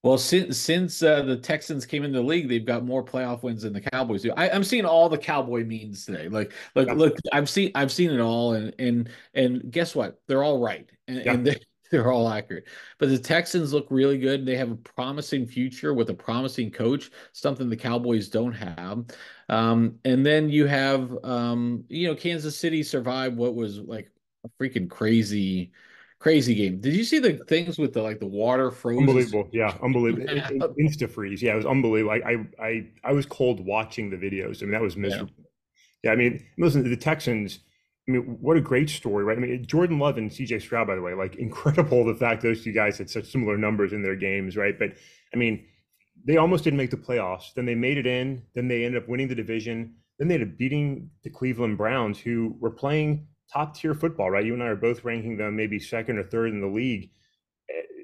Well, 0.03 0.17
since 0.17 0.57
since 0.57 1.03
uh, 1.03 1.23
the 1.23 1.37
Texans 1.37 1.85
came 1.85 2.03
into 2.03 2.19
the 2.19 2.25
league, 2.25 2.47
they've 2.47 2.65
got 2.65 2.85
more 2.85 3.03
playoff 3.03 3.43
wins 3.43 3.63
than 3.63 3.73
the 3.73 3.81
Cowboys 3.81 4.21
do. 4.21 4.31
I, 4.37 4.47
am 4.47 4.63
seeing 4.63 4.85
all 4.85 5.09
the 5.09 5.17
Cowboy 5.17 5.65
means 5.65 6.05
today. 6.05 6.29
Like, 6.29 6.53
like, 6.75 6.87
yeah. 6.87 6.93
look, 6.93 7.17
I've 7.33 7.49
seen 7.49 7.71
I've 7.75 7.91
seen 7.91 8.11
it 8.11 8.19
all, 8.19 8.53
and 8.53 8.73
and 8.79 9.09
and 9.33 9.71
guess 9.71 9.95
what? 9.95 10.21
They're 10.27 10.43
all 10.43 10.59
right, 10.59 10.89
and, 11.07 11.25
yeah. 11.25 11.33
and 11.33 11.45
they, 11.47 11.59
they're 11.91 12.11
all 12.11 12.29
accurate. 12.29 12.65
But 12.99 13.09
the 13.09 13.17
Texans 13.17 13.73
look 13.73 13.87
really 13.89 14.17
good. 14.17 14.45
They 14.45 14.55
have 14.55 14.71
a 14.71 14.75
promising 14.75 15.47
future 15.47 15.93
with 15.93 16.09
a 16.09 16.13
promising 16.13 16.71
coach, 16.71 17.11
something 17.33 17.69
the 17.69 17.75
Cowboys 17.75 18.29
don't 18.29 18.53
have. 18.53 19.05
Um, 19.49 19.99
and 20.05 20.25
then 20.25 20.49
you 20.49 20.67
have, 20.67 21.17
um, 21.23 21.85
you 21.89 22.07
know, 22.07 22.15
Kansas 22.15 22.57
City 22.57 22.83
survived 22.83 23.37
what 23.37 23.55
was 23.55 23.79
like 23.79 24.11
freaking 24.59 24.89
crazy 24.89 25.71
crazy 26.19 26.55
game. 26.55 26.79
Did 26.79 26.95
you 26.95 27.03
see 27.03 27.19
the 27.19 27.33
things 27.47 27.77
with 27.77 27.93
the 27.93 28.01
like 28.01 28.19
the 28.19 28.27
water 28.27 28.71
froze? 28.71 28.99
Unbelievable. 28.99 29.49
Yeah, 29.51 29.77
unbelievable. 29.81 30.25
Insta 30.79 31.09
freeze. 31.09 31.41
Yeah, 31.41 31.53
it 31.53 31.57
was 31.57 31.65
unbelievable. 31.65 32.13
I, 32.13 32.31
I 32.61 32.65
I 32.65 32.87
I 33.03 33.11
was 33.13 33.25
cold 33.25 33.65
watching 33.65 34.09
the 34.09 34.17
videos. 34.17 34.61
I 34.61 34.65
mean, 34.65 34.71
that 34.71 34.81
was 34.81 34.97
miserable. 34.97 35.33
Yeah, 36.03 36.09
yeah 36.09 36.11
I 36.11 36.15
mean, 36.15 36.43
listen, 36.57 36.83
to 36.83 36.89
the 36.89 36.97
Texans. 36.97 37.59
I 38.07 38.13
mean, 38.13 38.37
what 38.39 38.55
a 38.55 38.61
great 38.61 38.89
story, 38.89 39.25
right? 39.25 39.37
I 39.37 39.41
mean, 39.41 39.65
Jordan 39.65 39.99
Love 39.99 40.17
and 40.17 40.31
CJ 40.31 40.61
Stroud, 40.61 40.87
by 40.87 40.95
the 40.95 41.01
way, 41.01 41.13
like 41.13 41.35
incredible 41.39 42.05
the 42.05 42.15
fact 42.15 42.41
those 42.41 42.63
two 42.63 42.71
guys 42.71 42.97
had 42.97 43.09
such 43.09 43.25
similar 43.25 43.57
numbers 43.57 43.93
in 43.93 44.01
their 44.01 44.15
games, 44.15 44.55
right? 44.57 44.77
But 44.77 44.93
I 45.33 45.37
mean, 45.37 45.65
they 46.25 46.37
almost 46.37 46.63
didn't 46.63 46.77
make 46.77 46.91
the 46.91 46.97
playoffs. 46.97 47.53
Then 47.53 47.65
they 47.65 47.75
made 47.75 47.97
it 47.97 48.07
in. 48.07 48.43
Then 48.55 48.67
they 48.67 48.85
ended 48.85 49.03
up 49.03 49.09
winning 49.09 49.27
the 49.27 49.35
division. 49.35 49.95
Then 50.17 50.27
they 50.27 50.35
ended 50.35 50.49
up 50.49 50.57
beating 50.57 51.11
the 51.23 51.29
Cleveland 51.29 51.77
Browns, 51.77 52.19
who 52.19 52.55
were 52.59 52.71
playing 52.71 53.27
top 53.51 53.75
tier 53.75 53.93
football, 53.93 54.29
right? 54.31 54.45
You 54.45 54.53
and 54.53 54.63
I 54.63 54.67
are 54.67 54.75
both 54.75 55.03
ranking 55.03 55.37
them 55.37 55.55
maybe 55.55 55.79
second 55.79 56.17
or 56.17 56.23
third 56.23 56.51
in 56.51 56.61
the 56.61 56.67
league. 56.67 57.09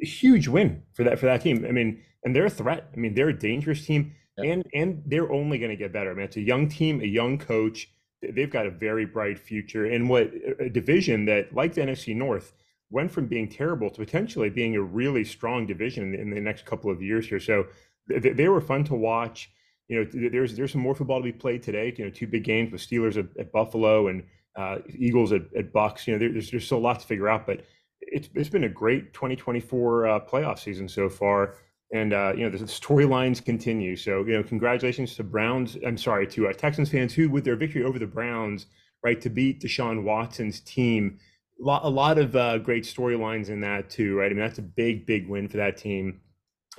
A 0.01 0.05
huge 0.05 0.47
win 0.47 0.83
for 0.93 1.03
that 1.03 1.19
for 1.19 1.25
that 1.25 1.41
team. 1.41 1.65
I 1.67 1.71
mean, 1.71 2.01
and 2.23 2.35
they're 2.35 2.45
a 2.45 2.49
threat. 2.49 2.89
I 2.93 2.97
mean, 2.97 3.13
they're 3.13 3.29
a 3.29 3.37
dangerous 3.37 3.85
team, 3.85 4.13
and 4.37 4.63
and 4.73 5.03
they're 5.05 5.31
only 5.31 5.57
going 5.57 5.71
to 5.71 5.77
get 5.77 5.93
better. 5.93 6.11
I 6.11 6.13
mean, 6.13 6.25
it's 6.25 6.37
a 6.37 6.41
young 6.41 6.67
team, 6.67 7.01
a 7.01 7.05
young 7.05 7.37
coach. 7.37 7.89
They've 8.21 8.49
got 8.49 8.65
a 8.65 8.71
very 8.71 9.05
bright 9.05 9.37
future 9.37 9.85
in 9.85 10.07
what 10.07 10.31
a 10.59 10.69
division 10.69 11.25
that, 11.25 11.53
like 11.53 11.73
the 11.73 11.81
NFC 11.81 12.15
North, 12.15 12.53
went 12.89 13.11
from 13.11 13.27
being 13.27 13.49
terrible 13.49 13.89
to 13.89 13.97
potentially 13.97 14.49
being 14.49 14.75
a 14.75 14.81
really 14.81 15.25
strong 15.25 15.65
division 15.65 16.05
in 16.05 16.11
the, 16.11 16.21
in 16.21 16.29
the 16.29 16.39
next 16.39 16.65
couple 16.65 16.89
of 16.89 17.01
years 17.01 17.27
here. 17.27 17.39
So 17.39 17.65
they, 18.07 18.29
they 18.29 18.47
were 18.47 18.61
fun 18.61 18.83
to 18.85 18.95
watch. 18.95 19.51
You 19.89 19.99
know, 19.99 20.29
there's 20.29 20.55
there's 20.55 20.71
some 20.71 20.81
more 20.81 20.95
football 20.95 21.19
to 21.19 21.23
be 21.23 21.33
played 21.33 21.63
today. 21.63 21.93
You 21.97 22.05
know, 22.05 22.11
two 22.11 22.27
big 22.27 22.43
games 22.43 22.71
with 22.71 22.81
Steelers 22.81 23.17
at, 23.17 23.25
at 23.37 23.51
Buffalo 23.51 24.07
and 24.07 24.23
uh, 24.55 24.77
Eagles 24.97 25.31
at, 25.31 25.41
at 25.57 25.73
Bucks. 25.73 26.07
You 26.07 26.17
know, 26.17 26.19
there's 26.19 26.51
there's 26.51 26.65
still 26.65 26.77
a 26.77 26.79
lot 26.79 26.99
to 26.99 27.07
figure 27.07 27.29
out, 27.29 27.45
but 27.45 27.65
it's 28.01 28.29
it's 28.33 28.49
been 28.49 28.65
a 28.65 28.69
great 28.69 29.13
2024 29.13 30.07
uh, 30.07 30.19
playoff 30.21 30.59
season 30.59 30.87
so 30.87 31.09
far, 31.09 31.55
and 31.93 32.13
uh, 32.13 32.33
you 32.35 32.43
know 32.43 32.49
the, 32.49 32.63
storylines 32.65 33.43
continue. 33.43 33.95
So 33.95 34.25
you 34.25 34.33
know, 34.33 34.43
congratulations 34.43 35.15
to 35.15 35.23
Browns. 35.23 35.77
I'm 35.85 35.97
sorry 35.97 36.27
to 36.27 36.47
uh, 36.47 36.53
Texans 36.53 36.89
fans 36.89 37.13
who, 37.13 37.29
with 37.29 37.43
their 37.43 37.55
victory 37.55 37.83
over 37.83 37.99
the 37.99 38.07
Browns, 38.07 38.67
right 39.03 39.19
to 39.21 39.29
beat 39.29 39.61
Deshaun 39.61 40.03
Watson's 40.03 40.59
team. 40.61 41.19
A 41.61 41.65
lot, 41.65 41.85
a 41.85 41.89
lot 41.89 42.17
of 42.17 42.35
uh, 42.35 42.57
great 42.57 42.83
storylines 42.83 43.49
in 43.49 43.61
that 43.61 43.89
too, 43.89 44.17
right? 44.17 44.31
I 44.31 44.33
mean, 44.33 44.39
that's 44.39 44.57
a 44.57 44.63
big, 44.63 45.05
big 45.05 45.29
win 45.29 45.47
for 45.47 45.57
that 45.57 45.77
team. 45.77 46.19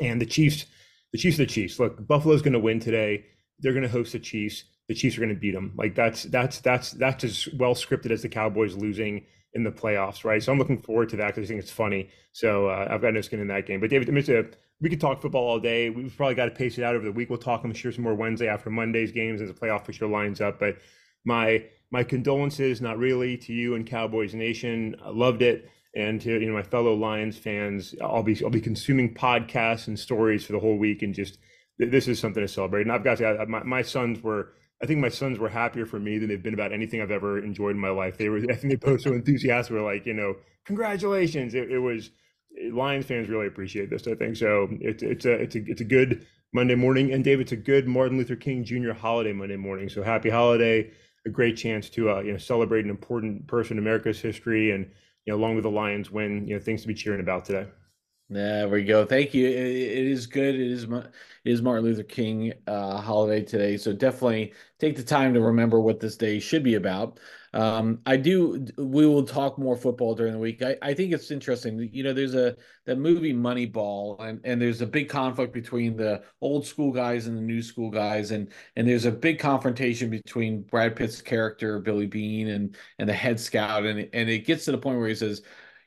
And 0.00 0.20
the 0.20 0.26
Chiefs, 0.26 0.66
the 1.12 1.18
Chiefs, 1.18 1.36
the 1.36 1.46
Chiefs. 1.46 1.78
Look, 1.78 2.06
Buffalo's 2.06 2.42
going 2.42 2.54
to 2.54 2.58
win 2.58 2.80
today. 2.80 3.24
They're 3.60 3.72
going 3.72 3.84
to 3.84 3.88
host 3.88 4.12
the 4.12 4.18
Chiefs 4.18 4.64
the 4.88 4.94
Chiefs 4.94 5.16
are 5.16 5.20
going 5.20 5.34
to 5.34 5.40
beat 5.40 5.54
them. 5.54 5.72
Like 5.76 5.94
that's 5.94 6.24
that's 6.24 6.60
that's 6.60 6.92
that's 6.92 7.24
as 7.24 7.48
well 7.54 7.74
scripted 7.74 8.10
as 8.10 8.22
the 8.22 8.28
Cowboys 8.28 8.74
losing 8.74 9.26
in 9.54 9.62
the 9.62 9.70
playoffs, 9.70 10.24
right? 10.24 10.42
So 10.42 10.52
I'm 10.52 10.58
looking 10.58 10.82
forward 10.82 11.08
to 11.10 11.16
that 11.16 11.28
because 11.28 11.44
I 11.44 11.48
think 11.48 11.60
it's 11.60 11.70
funny. 11.70 12.10
So 12.32 12.68
uh, 12.68 12.88
I've 12.90 13.00
got 13.00 13.14
no 13.14 13.20
skin 13.20 13.40
in 13.40 13.48
that 13.48 13.66
game. 13.66 13.80
But 13.80 13.90
David, 13.90 14.08
a 14.28 14.44
we 14.80 14.90
could 14.90 15.00
talk 15.00 15.22
football 15.22 15.46
all 15.46 15.60
day. 15.60 15.88
We've 15.88 16.14
probably 16.14 16.34
got 16.34 16.46
to 16.46 16.50
pace 16.50 16.76
it 16.76 16.84
out 16.84 16.96
over 16.96 17.04
the 17.04 17.12
week. 17.12 17.30
We'll 17.30 17.38
talk, 17.38 17.62
I'm 17.64 17.72
sure, 17.72 17.92
some 17.92 18.04
more 18.04 18.14
Wednesday 18.14 18.48
after 18.48 18.70
Monday's 18.70 19.12
games 19.12 19.40
as 19.40 19.48
the 19.48 19.54
playoff 19.54 19.86
picture 19.86 20.06
lines 20.06 20.40
up. 20.40 20.58
But 20.58 20.78
my 21.24 21.64
my 21.90 22.02
condolences, 22.02 22.80
not 22.80 22.98
really, 22.98 23.36
to 23.38 23.52
you 23.52 23.76
and 23.76 23.86
Cowboys 23.86 24.34
Nation. 24.34 24.96
I 25.02 25.10
loved 25.10 25.42
it, 25.42 25.70
and 25.94 26.20
to 26.22 26.32
you 26.32 26.46
know 26.46 26.54
my 26.54 26.62
fellow 26.62 26.94
Lions 26.94 27.38
fans. 27.38 27.94
I'll 28.02 28.24
be 28.24 28.42
I'll 28.42 28.50
be 28.50 28.60
consuming 28.60 29.14
podcasts 29.14 29.86
and 29.86 29.98
stories 29.98 30.44
for 30.44 30.52
the 30.52 30.60
whole 30.60 30.76
week, 30.76 31.02
and 31.02 31.14
just 31.14 31.38
this 31.78 32.08
is 32.08 32.18
something 32.18 32.42
to 32.42 32.48
celebrate. 32.48 32.82
And 32.82 32.92
I've 32.92 33.04
got 33.04 33.18
to, 33.18 33.46
my 33.48 33.62
my 33.62 33.82
sons 33.82 34.22
were. 34.22 34.52
I 34.84 34.86
think 34.86 35.00
my 35.00 35.08
sons 35.08 35.38
were 35.38 35.48
happier 35.48 35.86
for 35.86 35.98
me 35.98 36.18
than 36.18 36.28
they've 36.28 36.42
been 36.42 36.52
about 36.52 36.70
anything 36.70 37.00
I've 37.00 37.10
ever 37.10 37.38
enjoyed 37.38 37.74
in 37.74 37.80
my 37.80 37.88
life. 37.88 38.18
They 38.18 38.28
were, 38.28 38.40
I 38.50 38.54
think 38.54 38.70
they 38.70 38.76
both 38.76 39.00
so 39.00 39.14
enthusiastic. 39.14 39.72
Were 39.72 39.80
like, 39.80 40.04
you 40.04 40.12
know, 40.12 40.36
congratulations. 40.66 41.54
It, 41.54 41.70
it 41.70 41.78
was 41.78 42.10
Lions 42.70 43.06
fans 43.06 43.30
really 43.30 43.46
appreciate 43.46 43.88
this. 43.88 44.06
I 44.06 44.14
think 44.14 44.36
so. 44.36 44.68
It's 44.82 45.02
it's 45.02 45.24
a 45.24 45.32
it's 45.32 45.56
a 45.56 45.64
it's 45.66 45.80
a 45.80 45.86
good 45.86 46.26
Monday 46.52 46.74
morning, 46.74 47.14
and 47.14 47.24
Dave, 47.24 47.40
it's 47.40 47.52
a 47.52 47.56
good 47.56 47.88
Martin 47.88 48.18
Luther 48.18 48.36
King 48.36 48.62
Jr. 48.62 48.92
holiday 48.92 49.32
Monday 49.32 49.56
morning. 49.56 49.88
So 49.88 50.02
happy 50.02 50.28
holiday! 50.28 50.90
A 51.24 51.30
great 51.30 51.56
chance 51.56 51.88
to 51.90 52.10
uh, 52.10 52.20
you 52.20 52.32
know 52.32 52.38
celebrate 52.38 52.84
an 52.84 52.90
important 52.90 53.46
person 53.46 53.78
in 53.78 53.82
America's 53.82 54.20
history, 54.20 54.70
and 54.70 54.84
you 55.24 55.32
know 55.32 55.38
along 55.38 55.54
with 55.54 55.64
the 55.64 55.70
Lions 55.70 56.10
win, 56.10 56.46
you 56.46 56.56
know 56.56 56.60
things 56.60 56.82
to 56.82 56.88
be 56.88 56.94
cheering 56.94 57.20
about 57.20 57.46
today. 57.46 57.66
There 58.30 58.68
we 58.68 58.84
go. 58.84 59.04
Thank 59.04 59.34
you. 59.34 59.46
It, 59.46 59.52
it 59.54 60.06
is 60.06 60.26
good. 60.26 60.54
It 60.54 60.70
is 60.70 60.84
it 60.84 61.12
is 61.44 61.60
Martin 61.60 61.84
Luther 61.84 62.02
King 62.02 62.54
uh, 62.66 62.98
holiday 62.98 63.44
today, 63.44 63.76
so 63.76 63.92
definitely 63.92 64.54
take 64.78 64.96
the 64.96 65.02
time 65.02 65.34
to 65.34 65.40
remember 65.42 65.78
what 65.78 66.00
this 66.00 66.16
day 66.16 66.40
should 66.40 66.62
be 66.62 66.76
about. 66.76 67.20
Um, 67.52 68.00
I 68.06 68.16
do. 68.16 68.66
We 68.78 69.06
will 69.06 69.24
talk 69.24 69.58
more 69.58 69.76
football 69.76 70.14
during 70.14 70.32
the 70.32 70.38
week. 70.38 70.62
I, 70.62 70.76
I 70.80 70.94
think 70.94 71.12
it's 71.12 71.30
interesting. 71.30 71.90
You 71.92 72.02
know, 72.02 72.14
there's 72.14 72.34
a 72.34 72.56
that 72.86 72.96
movie 72.96 73.34
Moneyball, 73.34 74.18
and 74.20 74.40
and 74.44 74.60
there's 74.60 74.80
a 74.80 74.86
big 74.86 75.10
conflict 75.10 75.52
between 75.52 75.94
the 75.94 76.22
old 76.40 76.66
school 76.66 76.92
guys 76.92 77.26
and 77.26 77.36
the 77.36 77.42
new 77.42 77.60
school 77.60 77.90
guys, 77.90 78.30
and 78.30 78.50
and 78.76 78.88
there's 78.88 79.04
a 79.04 79.12
big 79.12 79.38
confrontation 79.38 80.08
between 80.08 80.62
Brad 80.62 80.96
Pitt's 80.96 81.20
character 81.20 81.78
Billy 81.78 82.06
Beane 82.06 82.48
and 82.48 82.74
and 82.98 83.06
the 83.08 83.12
head 83.12 83.38
scout, 83.38 83.84
and 83.84 84.08
and 84.14 84.30
it 84.30 84.46
gets 84.46 84.64
to 84.64 84.72
the 84.72 84.78
point 84.78 84.98
where 84.98 85.08
he 85.08 85.14
says, 85.14 85.42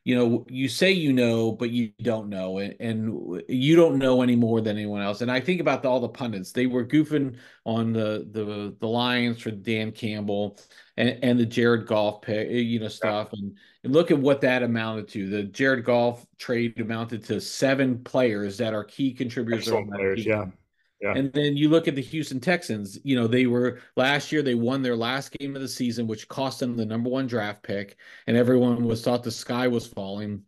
you 0.08 0.16
know, 0.16 0.46
you 0.48 0.70
say 0.70 0.90
you 0.90 1.12
know, 1.12 1.52
but 1.52 1.70
you 1.70 1.92
don't 2.02 2.30
know, 2.30 2.60
and, 2.60 2.74
and 2.80 3.44
you 3.50 3.76
don't 3.76 3.98
know 3.98 4.22
any 4.22 4.38
more 4.38 4.62
than 4.62 4.78
anyone 4.78 5.02
else. 5.02 5.20
And 5.20 5.30
I 5.30 5.42
think 5.42 5.60
about 5.60 5.84
the, 5.84 5.90
all 5.90 6.00
the 6.00 6.08
pundits; 6.08 6.54
they 6.54 6.66
were 6.66 6.86
goofing 6.86 7.36
on 7.66 7.92
the 7.92 8.26
the 8.32 8.74
the 8.80 8.88
Lions 8.88 9.42
for 9.42 9.52
Dan 9.52 9.92
Campbell 9.92 10.62
and 10.96 11.20
and 11.22 11.38
the 11.38 11.46
Jared 11.46 11.88
Goff 11.88 12.22
pick, 12.22 12.48
eh, 12.48 12.54
you 12.54 12.80
know, 12.80 12.88
stuff. 12.88 13.34
And, 13.34 13.58
and 13.84 13.92
look 13.92 14.10
at 14.10 14.18
what 14.18 14.40
that 14.40 14.64
amounted 14.64 15.10
to. 15.10 15.28
The 15.28 15.44
Jared 15.44 15.84
Goff 15.84 16.26
trade 16.40 16.80
amounted 16.80 17.26
to 17.26 17.42
seven 17.42 18.02
players 18.02 18.58
that 18.60 18.74
are 18.74 18.86
key 18.86 19.14
contributors. 19.14 19.68
players, 19.68 20.26
yeah. 20.26 20.46
Yeah. 21.02 21.14
And 21.16 21.32
then 21.34 21.56
you 21.56 21.70
look 21.70 21.88
at 21.88 21.96
the 21.96 22.02
Houston 22.02 22.40
Texans, 22.40 22.98
you 23.04 23.16
know, 23.16 23.28
they 23.28 23.46
were 23.46 23.80
last 23.96 24.32
year, 24.32 24.42
they 24.42 24.56
won 24.56 24.82
their 24.82 24.96
last 24.96 25.32
game 25.32 25.56
of 25.56 25.62
the 25.62 25.68
season, 25.68 26.08
which 26.08 26.28
cost 26.28 26.60
them 26.60 26.76
the 26.76 26.86
number 26.86 27.10
one 27.10 27.28
draft 27.28 27.62
pick. 27.62 27.98
And 28.26 28.36
everyone 28.36 28.84
was 28.84 29.04
thought 29.04 29.24
the 29.24 29.32
sky 29.32 29.68
was 29.68 29.86
falling. 29.86 30.42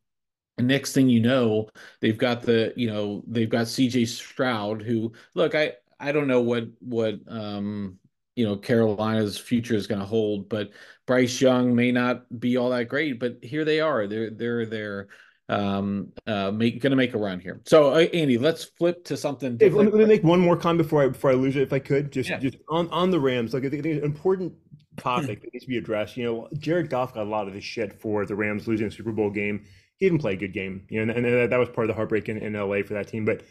And 0.58 0.68
next 0.68 0.94
thing 0.94 1.08
you 1.08 1.20
know, 1.20 1.70
they've 2.02 2.18
got 2.18 2.42
the, 2.42 2.74
you 2.76 2.88
know, 2.88 3.24
they've 3.28 3.50
got 3.50 3.68
CJ 3.68 4.08
Stroud, 4.08 4.82
who 4.82 5.14
look, 5.36 5.54
I, 5.54 5.74
I 6.00 6.12
don't 6.12 6.28
know 6.28 6.42
what, 6.42 6.68
what, 6.80 7.20
um, 7.28 8.00
you 8.36 8.46
know, 8.46 8.56
Carolina's 8.56 9.38
future 9.38 9.76
is 9.76 9.86
going 9.86 10.02
to 10.02 10.08
hold, 10.08 10.50
but 10.50 10.72
Bryce 11.06 11.40
Young 11.40 11.76
may 11.76 11.92
not 11.92 12.40
be 12.40 12.58
all 12.58 12.72
that 12.72 12.90
great, 12.90 13.20
but 13.20 13.38
here 13.44 13.66
they 13.66 13.82
are. 13.82 14.08
They're, 14.08 14.32
they're, 14.32 14.66
they're, 14.66 15.08
um, 15.50 16.12
uh, 16.28 16.52
make 16.52 16.82
to 16.82 16.96
make 16.96 17.14
a 17.14 17.18
run 17.18 17.40
here. 17.40 17.62
So, 17.66 17.94
uh, 17.94 18.08
Andy, 18.14 18.38
let's 18.38 18.64
flip 18.64 19.04
to 19.06 19.18
something. 19.18 19.58
Let, 19.60 19.72
me, 19.72 19.78
let, 19.78 19.94
me, 19.94 20.06
make 20.06 20.24
one 20.24 20.40
more 20.40 20.56
comment 20.56 20.86
before 20.86 21.04
I 21.04 21.08
before 21.08 21.32
I 21.32 21.34
lose 21.34 21.56
it, 21.56 21.64
if 21.64 21.74
I 21.74 21.80
could. 21.80 22.12
Just 22.12 22.30
yeah. 22.30 22.38
just 22.38 22.58
on 22.70 22.88
on 22.90 23.10
the 23.10 23.20
Rams, 23.20 23.54
like 23.54 23.66
I 23.66 23.70
think, 23.70 23.86
an 23.86 24.04
important 24.04 24.54
topic 24.98 25.42
that 25.42 25.54
needs 25.54 25.66
to 25.66 25.70
be 25.70 25.78
addressed. 25.78 26.18
You 26.18 26.24
know, 26.26 26.48
Jared 26.60 26.90
Goff 26.90 27.16
got 27.16 27.24
a 27.24 27.30
lot 27.30 27.48
of 27.48 27.54
the 27.54 27.62
shit 27.62 28.00
for 28.00 28.26
the 28.26 28.36
Rams 28.36 28.68
losing 28.68 28.88
a 28.88 28.92
Super 28.92 29.12
Bowl 29.12 29.32
game. 29.32 29.66
He 29.98 30.06
didn't 30.06 30.22
play 30.22 30.34
a 30.34 30.38
good 30.38 30.54
game, 30.54 30.86
you 30.90 31.06
know, 31.06 31.14
and, 31.14 31.26
and 31.26 31.52
that 31.52 31.58
was 31.58 31.70
part 31.70 31.86
of 31.86 31.88
the 31.90 31.96
heartbreak 31.96 32.30
in, 32.30 32.38
in 32.38 32.54
LA 32.54 32.84
for 32.84 32.94
that 32.94 33.08
team. 33.08 33.26
But 33.26 33.44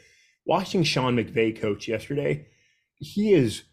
watching 0.46 0.82
Sean 0.82 1.16
McVay 1.16 1.60
coach 1.60 1.88
yesterday, 1.88 2.46
he 2.94 3.32
is 3.34 3.64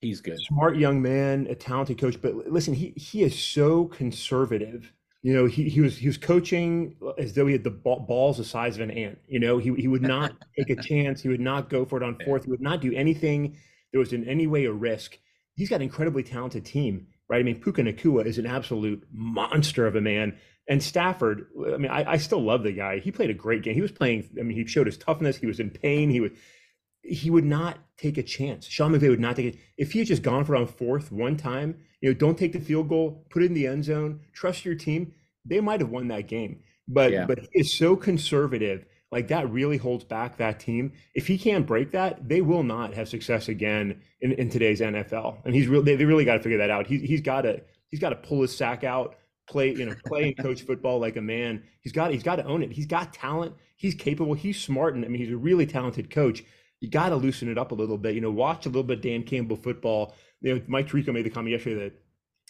he's 0.00 0.22
good, 0.22 0.38
smart 0.48 0.76
young 0.76 1.02
man, 1.02 1.46
a 1.50 1.54
talented 1.54 1.98
coach. 1.98 2.20
But 2.22 2.34
listen, 2.50 2.72
he 2.72 2.94
he 2.96 3.22
is 3.22 3.38
so 3.38 3.84
conservative 3.84 4.92
you 5.26 5.32
know, 5.32 5.46
he, 5.46 5.68
he 5.68 5.80
was 5.80 5.98
he 5.98 6.06
was 6.06 6.18
coaching 6.18 6.94
as 7.18 7.34
though 7.34 7.48
he 7.48 7.52
had 7.52 7.64
the 7.64 7.70
balls 7.70 8.36
the 8.36 8.44
size 8.44 8.76
of 8.76 8.82
an 8.82 8.92
ant. 8.92 9.18
You 9.26 9.40
know, 9.40 9.58
he 9.58 9.74
he 9.74 9.88
would 9.88 10.02
not 10.14 10.36
take 10.56 10.70
a 10.70 10.80
chance. 10.80 11.20
He 11.20 11.28
would 11.28 11.40
not 11.40 11.68
go 11.68 11.84
for 11.84 11.96
it 11.96 12.04
on 12.04 12.16
fourth. 12.24 12.44
He 12.44 12.50
would 12.52 12.60
not 12.60 12.80
do 12.80 12.92
anything 12.94 13.56
that 13.92 13.98
was 13.98 14.12
in 14.12 14.22
any 14.28 14.46
way 14.46 14.66
a 14.66 14.72
risk. 14.72 15.18
He's 15.56 15.68
got 15.68 15.76
an 15.76 15.82
incredibly 15.82 16.22
talented 16.22 16.64
team, 16.64 17.08
right? 17.28 17.40
I 17.40 17.42
mean, 17.42 17.60
Puka 17.60 17.82
Nacua 17.82 18.24
is 18.24 18.38
an 18.38 18.46
absolute 18.46 19.04
monster 19.10 19.88
of 19.88 19.96
a 19.96 20.00
man. 20.00 20.38
And 20.68 20.80
Stafford, 20.80 21.48
I 21.74 21.76
mean, 21.76 21.90
I, 21.90 22.12
I 22.12 22.16
still 22.18 22.44
love 22.44 22.62
the 22.62 22.70
guy. 22.70 23.00
He 23.00 23.10
played 23.10 23.30
a 23.30 23.34
great 23.34 23.64
game. 23.64 23.74
He 23.74 23.80
was 23.80 23.90
playing. 23.90 24.30
I 24.38 24.44
mean, 24.44 24.56
he 24.56 24.64
showed 24.64 24.86
his 24.86 24.96
toughness. 24.96 25.36
He 25.36 25.46
was 25.46 25.58
in 25.58 25.70
pain. 25.70 26.08
He 26.08 26.20
would 26.20 26.36
he 27.08 27.30
would 27.30 27.44
not 27.44 27.78
take 27.96 28.18
a 28.18 28.22
chance. 28.22 28.66
Sean 28.66 28.92
McVay 28.92 29.08
would 29.08 29.20
not 29.20 29.36
take 29.36 29.54
it. 29.54 29.60
If 29.76 29.92
he 29.92 30.00
had 30.00 30.08
just 30.08 30.22
gone 30.22 30.44
for 30.44 30.54
it 30.54 30.60
on 30.60 30.66
fourth 30.66 31.10
one 31.10 31.36
time, 31.36 31.76
you 32.00 32.10
know, 32.10 32.14
don't 32.14 32.36
take 32.36 32.52
the 32.52 32.60
field 32.60 32.88
goal, 32.88 33.26
put 33.30 33.42
it 33.42 33.46
in 33.46 33.54
the 33.54 33.66
end 33.66 33.84
zone, 33.84 34.20
trust 34.32 34.64
your 34.64 34.74
team. 34.74 35.12
They 35.44 35.60
might 35.60 35.80
have 35.80 35.90
won 35.90 36.08
that 36.08 36.28
game, 36.28 36.60
but 36.88 37.12
yeah. 37.12 37.24
but 37.26 37.38
he 37.38 37.60
is 37.60 37.72
so 37.72 37.96
conservative. 37.96 38.84
Like 39.12 39.28
that 39.28 39.50
really 39.50 39.76
holds 39.76 40.04
back 40.04 40.36
that 40.36 40.58
team. 40.58 40.92
If 41.14 41.26
he 41.26 41.38
can't 41.38 41.66
break 41.66 41.92
that, 41.92 42.28
they 42.28 42.42
will 42.42 42.64
not 42.64 42.92
have 42.94 43.08
success 43.08 43.48
again 43.48 44.02
in, 44.20 44.32
in 44.32 44.50
today's 44.50 44.80
NFL. 44.80 45.38
And 45.44 45.54
he's 45.54 45.68
really 45.68 45.96
they 45.96 46.04
really 46.04 46.24
got 46.24 46.34
to 46.34 46.42
figure 46.42 46.58
that 46.58 46.70
out. 46.70 46.86
He, 46.86 46.98
he's 46.98 47.20
got 47.20 47.42
to 47.42 47.62
he's 47.90 48.00
got 48.00 48.10
to 48.10 48.16
pull 48.16 48.42
his 48.42 48.54
sack 48.54 48.82
out, 48.84 49.16
play 49.48 49.72
you 49.72 49.86
know 49.86 49.94
play 50.06 50.24
and 50.24 50.38
coach 50.38 50.62
football 50.62 50.98
like 50.98 51.16
a 51.16 51.22
man. 51.22 51.62
He's 51.80 51.92
got 51.92 52.10
he's 52.10 52.24
got 52.24 52.36
to 52.36 52.44
own 52.44 52.62
it. 52.62 52.72
He's 52.72 52.86
got 52.86 53.12
talent. 53.12 53.54
He's 53.76 53.94
capable. 53.94 54.34
He's 54.34 54.60
smart, 54.60 54.94
and 54.94 55.04
I 55.04 55.08
mean 55.08 55.22
he's 55.22 55.32
a 55.32 55.36
really 55.36 55.66
talented 55.66 56.10
coach. 56.10 56.42
You 56.86 56.92
got 56.92 57.08
to 57.08 57.16
loosen 57.16 57.50
it 57.50 57.58
up 57.58 57.72
a 57.72 57.74
little 57.74 57.98
bit. 57.98 58.14
You 58.14 58.20
know, 58.20 58.30
watch 58.30 58.64
a 58.64 58.68
little 58.68 58.84
bit 58.84 59.02
Dan 59.02 59.24
Campbell 59.24 59.56
football. 59.56 60.14
You 60.40 60.54
know, 60.54 60.62
Mike 60.68 60.86
Tirico 60.86 61.12
made 61.12 61.24
the 61.24 61.30
comment 61.30 61.50
yesterday 61.50 61.80
that 61.80 62.00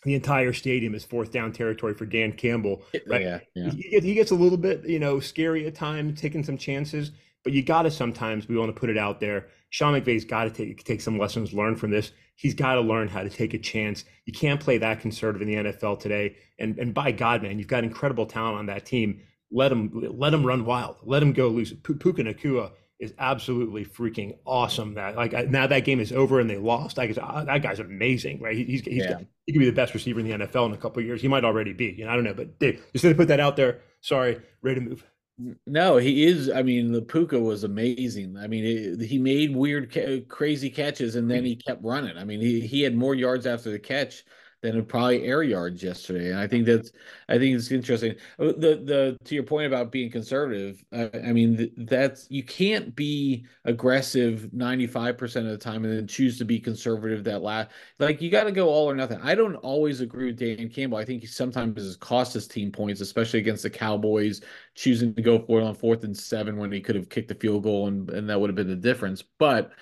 the 0.04 0.14
entire 0.14 0.52
stadium 0.52 0.94
is 0.94 1.06
fourth 1.06 1.32
down 1.32 1.52
territory 1.52 1.94
for 1.94 2.04
Dan 2.04 2.32
Campbell. 2.32 2.82
Right? 3.06 3.22
Yeah, 3.22 3.38
yeah. 3.54 3.70
He, 3.70 3.98
he, 3.98 4.12
gets 4.12 4.32
a 4.32 4.34
little 4.34 4.58
bit, 4.58 4.86
you 4.86 4.98
know, 4.98 5.20
scary 5.20 5.66
at 5.66 5.74
times, 5.74 6.20
taking 6.20 6.44
some 6.44 6.58
chances. 6.58 7.12
But 7.44 7.54
you 7.54 7.62
got 7.62 7.84
to 7.84 7.90
sometimes 7.90 8.46
we 8.46 8.58
want 8.58 8.74
to 8.74 8.78
put 8.78 8.90
it 8.90 8.98
out 8.98 9.20
there. 9.20 9.46
Sean 9.70 9.98
McVay's 9.98 10.26
got 10.26 10.44
to 10.44 10.50
take 10.50 10.84
take 10.84 11.00
some 11.00 11.16
lessons 11.16 11.54
learned 11.54 11.80
from 11.80 11.90
this. 11.90 12.12
He's 12.34 12.52
got 12.52 12.74
to 12.74 12.82
learn 12.82 13.08
how 13.08 13.22
to 13.22 13.30
take 13.30 13.54
a 13.54 13.58
chance. 13.58 14.04
You 14.26 14.34
can't 14.34 14.60
play 14.60 14.76
that 14.76 15.00
conservative 15.00 15.48
in 15.48 15.64
the 15.64 15.70
NFL 15.72 15.98
today. 15.98 16.36
And 16.58 16.78
and 16.78 16.92
by 16.92 17.10
God, 17.10 17.42
man, 17.42 17.58
you've 17.58 17.68
got 17.68 17.84
incredible 17.84 18.26
talent 18.26 18.58
on 18.58 18.66
that 18.66 18.84
team. 18.84 19.22
Let 19.50 19.72
him 19.72 19.90
let 19.94 20.34
him 20.34 20.44
run 20.44 20.66
wild. 20.66 20.96
Let 21.04 21.22
him 21.22 21.32
go 21.32 21.48
loose. 21.48 21.72
Puka 21.72 22.22
Nacua 22.22 22.72
is 22.98 23.12
absolutely 23.18 23.84
freaking 23.84 24.38
awesome. 24.46 24.94
That 24.94 25.16
like 25.16 25.32
now 25.48 25.66
that 25.66 25.80
game 25.80 26.00
is 26.00 26.12
over 26.12 26.40
and 26.40 26.48
they 26.48 26.56
lost. 26.56 26.98
I 26.98 27.06
guess 27.06 27.18
uh, 27.20 27.44
that 27.44 27.62
guy's 27.62 27.78
amazing, 27.78 28.40
right? 28.40 28.56
He, 28.56 28.64
he's 28.64 28.80
he's 28.82 29.04
yeah. 29.04 29.18
he 29.46 29.52
could 29.52 29.60
be 29.60 29.66
the 29.66 29.72
best 29.72 29.94
receiver 29.94 30.20
in 30.20 30.26
the 30.26 30.46
NFL 30.46 30.66
in 30.66 30.72
a 30.72 30.76
couple 30.76 31.02
years. 31.02 31.20
He 31.20 31.28
might 31.28 31.44
already 31.44 31.72
be. 31.72 31.94
You 31.96 32.06
know, 32.06 32.12
I 32.12 32.14
don't 32.14 32.24
know, 32.24 32.34
but 32.34 32.58
Dave, 32.58 32.84
just 32.92 33.02
to 33.02 33.14
put 33.14 33.28
that 33.28 33.40
out 33.40 33.56
there. 33.56 33.80
Sorry, 34.00 34.40
ready 34.62 34.80
to 34.80 34.86
move. 34.88 35.04
No, 35.66 35.98
he 35.98 36.24
is. 36.24 36.48
I 36.48 36.62
mean, 36.62 36.92
the 36.92 37.02
Puka 37.02 37.38
was 37.38 37.64
amazing. 37.64 38.38
I 38.38 38.46
mean, 38.46 38.64
it, 38.64 39.04
he 39.04 39.18
made 39.18 39.54
weird, 39.54 39.92
ca- 39.92 40.22
crazy 40.22 40.70
catches, 40.70 41.14
and 41.16 41.30
then 41.30 41.44
he 41.44 41.56
kept 41.56 41.84
running. 41.84 42.16
I 42.16 42.24
mean, 42.24 42.40
he 42.40 42.60
he 42.60 42.80
had 42.82 42.96
more 42.96 43.14
yards 43.14 43.46
after 43.46 43.70
the 43.70 43.78
catch 43.78 44.24
than 44.72 44.84
probably 44.84 45.24
air 45.24 45.42
yards 45.42 45.82
yesterday. 45.82 46.30
And 46.30 46.38
I 46.38 46.46
think 46.46 46.66
that's 46.66 46.92
I 47.28 47.38
think 47.38 47.56
it's 47.56 47.70
interesting. 47.70 48.14
Uh, 48.38 48.46
the 48.46 48.80
the 48.84 49.18
to 49.24 49.34
your 49.34 49.44
point 49.44 49.66
about 49.66 49.90
being 49.92 50.10
conservative, 50.10 50.84
uh, 50.92 51.08
I 51.14 51.32
mean 51.32 51.70
that's 51.76 52.26
you 52.30 52.42
can't 52.42 52.94
be 52.94 53.46
aggressive 53.64 54.52
ninety 54.52 54.86
five 54.86 55.18
percent 55.18 55.46
of 55.46 55.52
the 55.52 55.58
time 55.58 55.84
and 55.84 55.96
then 55.96 56.06
choose 56.06 56.38
to 56.38 56.44
be 56.44 56.58
conservative 56.60 57.24
that 57.24 57.42
last. 57.42 57.70
Like 57.98 58.20
you 58.20 58.30
got 58.30 58.44
to 58.44 58.52
go 58.52 58.68
all 58.68 58.88
or 58.88 58.94
nothing. 58.94 59.20
I 59.22 59.34
don't 59.34 59.56
always 59.56 60.00
agree 60.00 60.26
with 60.26 60.38
Dan 60.38 60.68
Campbell. 60.68 60.98
I 60.98 61.04
think 61.04 61.22
he 61.22 61.26
sometimes 61.26 61.82
has 61.82 61.96
cost 61.96 62.34
his 62.34 62.46
team 62.48 62.70
points, 62.70 63.00
especially 63.00 63.40
against 63.40 63.62
the 63.62 63.70
Cowboys, 63.70 64.40
choosing 64.74 65.14
to 65.14 65.22
go 65.22 65.38
for 65.38 65.60
it 65.60 65.64
on 65.64 65.74
fourth 65.74 66.04
and 66.04 66.16
seven 66.16 66.56
when 66.56 66.72
he 66.72 66.80
could 66.80 66.96
have 66.96 67.08
kicked 67.08 67.28
the 67.28 67.34
field 67.34 67.62
goal 67.62 67.88
and 67.88 68.10
and 68.10 68.28
that 68.28 68.40
would 68.40 68.50
have 68.50 68.56
been 68.56 68.68
the 68.68 68.76
difference. 68.76 69.22
But 69.38 69.72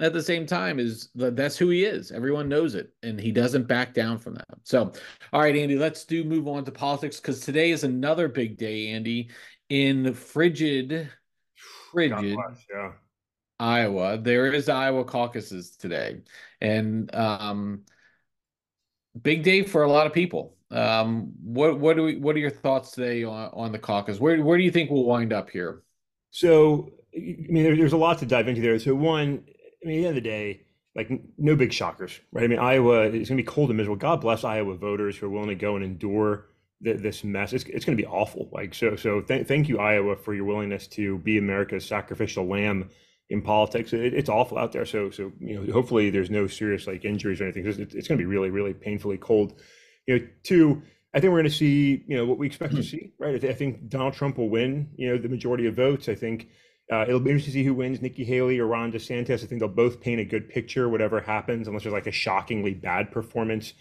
at 0.00 0.12
the 0.12 0.22
same 0.22 0.44
time 0.46 0.78
is 0.78 1.10
that's 1.14 1.56
who 1.56 1.68
he 1.68 1.84
is. 1.84 2.10
Everyone 2.10 2.48
knows 2.48 2.74
it 2.74 2.92
and 3.02 3.20
he 3.20 3.30
doesn't 3.30 3.68
back 3.68 3.94
down 3.94 4.18
from 4.18 4.34
that. 4.34 4.48
So 4.64 4.92
all 5.32 5.40
right 5.40 5.54
andy 5.54 5.76
let's 5.76 6.04
do 6.04 6.24
move 6.24 6.48
on 6.48 6.64
to 6.64 6.72
politics 6.72 7.20
because 7.20 7.40
today 7.40 7.70
is 7.70 7.84
another 7.84 8.28
big 8.28 8.56
day 8.58 8.88
andy. 8.88 9.30
In 9.68 10.12
frigid 10.14 11.10
frigid 11.92 12.36
yeah. 12.70 12.92
iowa 13.58 14.18
there 14.18 14.52
is 14.52 14.68
iowa 14.68 15.04
caucuses 15.04 15.76
today. 15.76 16.22
And 16.60 17.14
um 17.14 17.82
big 19.20 19.44
day 19.44 19.62
for 19.62 19.84
a 19.84 19.90
lot 19.90 20.06
of 20.06 20.12
people. 20.12 20.56
Um 20.72 21.32
what 21.40 21.78
what 21.78 21.96
do 21.96 22.02
we 22.02 22.16
what 22.16 22.34
are 22.34 22.40
your 22.40 22.50
thoughts 22.50 22.90
today 22.90 23.22
on 23.22 23.50
on 23.52 23.70
the 23.70 23.78
caucus? 23.78 24.18
Where 24.18 24.42
where 24.42 24.58
do 24.58 24.64
you 24.64 24.72
think 24.72 24.90
we'll 24.90 25.04
wind 25.04 25.32
up 25.32 25.50
here? 25.50 25.82
So 26.32 26.90
I 27.16 27.46
mean, 27.48 27.78
there's 27.78 27.92
a 27.92 27.96
lot 27.96 28.18
to 28.18 28.26
dive 28.26 28.48
into 28.48 28.60
there. 28.60 28.78
So 28.80 28.92
one, 28.94 29.44
I 29.84 29.86
mean, 29.86 29.98
at 29.98 30.00
the 30.00 30.08
end 30.08 30.18
of 30.18 30.22
the 30.22 30.28
day, 30.28 30.60
like 30.96 31.10
no 31.38 31.56
big 31.56 31.72
shockers, 31.72 32.20
right? 32.32 32.44
I 32.44 32.48
mean, 32.48 32.58
Iowa 32.58 33.06
is 33.06 33.12
going 33.12 33.24
to 33.24 33.34
be 33.36 33.42
cold 33.42 33.70
and 33.70 33.76
miserable. 33.76 33.98
God 33.98 34.20
bless 34.20 34.44
Iowa 34.44 34.76
voters 34.76 35.16
who 35.16 35.26
are 35.26 35.30
willing 35.30 35.48
to 35.48 35.54
go 35.54 35.76
and 35.76 35.84
endure 35.84 36.46
the, 36.80 36.94
this 36.94 37.24
mess. 37.24 37.52
It's, 37.52 37.64
it's 37.64 37.84
going 37.84 37.96
to 37.96 38.02
be 38.02 38.06
awful. 38.06 38.48
Like 38.52 38.74
so, 38.74 38.94
so 38.96 39.20
th- 39.20 39.46
thank 39.46 39.68
you, 39.68 39.78
Iowa, 39.78 40.16
for 40.16 40.34
your 40.34 40.44
willingness 40.44 40.86
to 40.88 41.18
be 41.18 41.38
America's 41.38 41.84
sacrificial 41.84 42.46
lamb 42.46 42.90
in 43.30 43.42
politics. 43.42 43.92
It, 43.92 44.14
it's 44.14 44.28
awful 44.28 44.56
out 44.56 44.72
there. 44.72 44.86
So, 44.86 45.10
so 45.10 45.32
you 45.40 45.60
know, 45.60 45.72
hopefully 45.72 46.10
there's 46.10 46.30
no 46.30 46.46
serious 46.46 46.86
like 46.86 47.04
injuries 47.04 47.40
or 47.40 47.44
anything. 47.44 47.66
It's, 47.66 47.78
it's 47.78 48.08
going 48.08 48.18
to 48.18 48.22
be 48.22 48.26
really, 48.26 48.50
really 48.50 48.74
painfully 48.74 49.18
cold. 49.18 49.60
You 50.06 50.18
know, 50.18 50.26
two, 50.44 50.82
I 51.14 51.20
think 51.20 51.32
we're 51.32 51.40
going 51.40 51.50
to 51.50 51.56
see, 51.56 52.04
you 52.06 52.16
know, 52.16 52.24
what 52.24 52.38
we 52.38 52.46
expect 52.46 52.74
to 52.74 52.82
hmm. 52.82 52.86
see, 52.86 53.12
right? 53.18 53.34
I, 53.34 53.38
th- 53.38 53.52
I, 53.52 53.56
think 53.56 53.88
Donald 53.88 54.14
Trump 54.14 54.38
will 54.38 54.48
win, 54.48 54.90
you 54.96 55.08
know, 55.08 55.18
the 55.18 55.28
majority 55.28 55.66
of 55.66 55.74
votes. 55.74 56.08
I 56.08 56.14
think 56.14 56.48
uh, 56.92 57.04
it'll 57.08 57.20
be 57.20 57.30
interesting 57.30 57.52
to 57.52 57.58
see 57.58 57.64
who 57.64 57.74
wins, 57.74 58.02
Nikki 58.02 58.24
Haley 58.24 58.58
or 58.58 58.66
Ron 58.66 58.92
DeSantis. 58.92 59.42
I 59.42 59.46
think 59.46 59.60
they'll 59.60 59.68
both 59.68 60.00
paint 60.00 60.20
a 60.20 60.24
good 60.24 60.48
picture, 60.48 60.88
whatever 60.88 61.20
happens, 61.20 61.66
unless 61.66 61.84
there's 61.84 61.94
like 61.94 62.06
a 62.06 62.12
shockingly 62.12 62.74
bad 62.74 63.10
performance. 63.10 63.72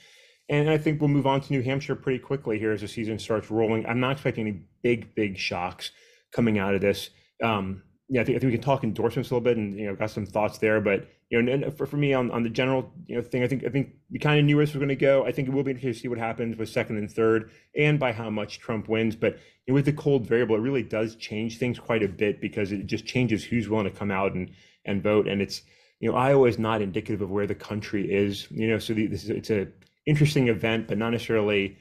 And 0.50 0.70
I 0.70 0.78
think 0.78 1.02
we'll 1.02 1.10
move 1.10 1.28
on 1.28 1.42
to 1.42 1.54
New 1.54 1.62
Hampshire 1.62 1.96
pretty 1.96 2.20
quickly 2.20 2.60
here 2.60 2.72
as 2.72 2.82
the 2.82 2.88
season 2.88 3.20
starts 3.20 3.52
rolling. 3.52 3.86
I'm 3.86 4.00
not 4.00 4.14
expecting 4.14 4.48
any 4.48 4.62
big, 4.84 5.16
big 5.16 5.38
shocks 5.38 5.92
coming 6.34 6.60
out 6.60 6.76
of 6.76 6.82
this. 6.82 7.10
Um, 7.44 7.84
yeah, 8.10 8.22
I 8.22 8.24
think, 8.24 8.36
I 8.36 8.40
think 8.40 8.52
we 8.52 8.58
can 8.58 8.64
talk 8.64 8.84
endorsements 8.84 9.32
a 9.32 9.34
little 9.34 9.44
bit, 9.44 9.58
and 9.58 9.78
you 9.78 9.88
know, 9.88 9.96
got 9.96 10.12
some 10.12 10.26
thoughts 10.26 10.58
there. 10.58 10.80
But 10.82 11.08
you 11.34 11.42
know, 11.42 11.72
for, 11.72 11.86
for 11.86 11.98
me 11.98 12.14
on, 12.14 12.30
on 12.32 12.44
the 12.44 12.50
general 12.50 12.92
you 13.08 13.16
know 13.16 13.22
thing, 13.22 13.44
I 13.44 13.48
think 13.48 13.64
I 13.66 13.70
think 13.70 13.96
we 14.12 14.20
kind 14.20 14.40
of 14.40 14.46
knew 14.46 14.56
where 14.56 14.66
this 14.66 14.74
was 14.74 14.80
going 14.80 14.90
to 14.90 14.96
go. 14.96 15.26
I 15.26 15.32
think 15.32 15.48
it 15.48 15.52
will 15.52 15.64
be 15.64 15.72
interesting 15.72 15.94
to 15.94 16.00
see 16.00 16.08
what 16.08 16.20
happens 16.20 16.58
with 16.58 16.70
second 16.70 16.98
and 16.98 17.12
third, 17.12 17.50
and 17.76 18.00
by 18.00 18.12
how 18.12 18.30
much 18.30 18.60
Trump 18.60 18.88
wins. 18.88 19.16
But 19.16 19.40
you 19.66 19.72
know, 19.72 19.76
with 19.76 19.86
the 19.86 19.94
cold 19.94 20.28
variable, 20.28 20.56
it 20.56 20.60
really 20.60 20.84
does 20.84 21.16
change 21.16 21.58
things 21.58 21.80
quite 21.80 22.04
a 22.04 22.08
bit 22.08 22.40
because 22.40 22.72
it 22.72 22.86
just 22.86 23.06
changes 23.06 23.44
who's 23.44 23.68
willing 23.68 23.92
to 23.92 23.98
come 23.98 24.12
out 24.12 24.34
and 24.34 24.52
and 24.86 25.02
vote. 25.02 25.28
And 25.28 25.42
it's 25.42 25.64
you 26.00 26.12
know, 26.12 26.18
Iowa 26.18 26.48
is 26.48 26.60
not 26.60 26.82
indicative 26.82 27.22
of 27.22 27.32
where 27.32 27.48
the 27.48 27.56
country 27.56 28.12
is. 28.12 28.48
You 28.52 28.68
know, 28.68 28.78
so 28.78 28.94
the, 28.94 29.08
this 29.08 29.24
is 29.24 29.30
it's 29.32 29.50
a 29.50 29.68
interesting 30.06 30.50
event, 30.50 30.88
but 30.88 30.98
not 30.98 31.12
necessarily 31.12 31.78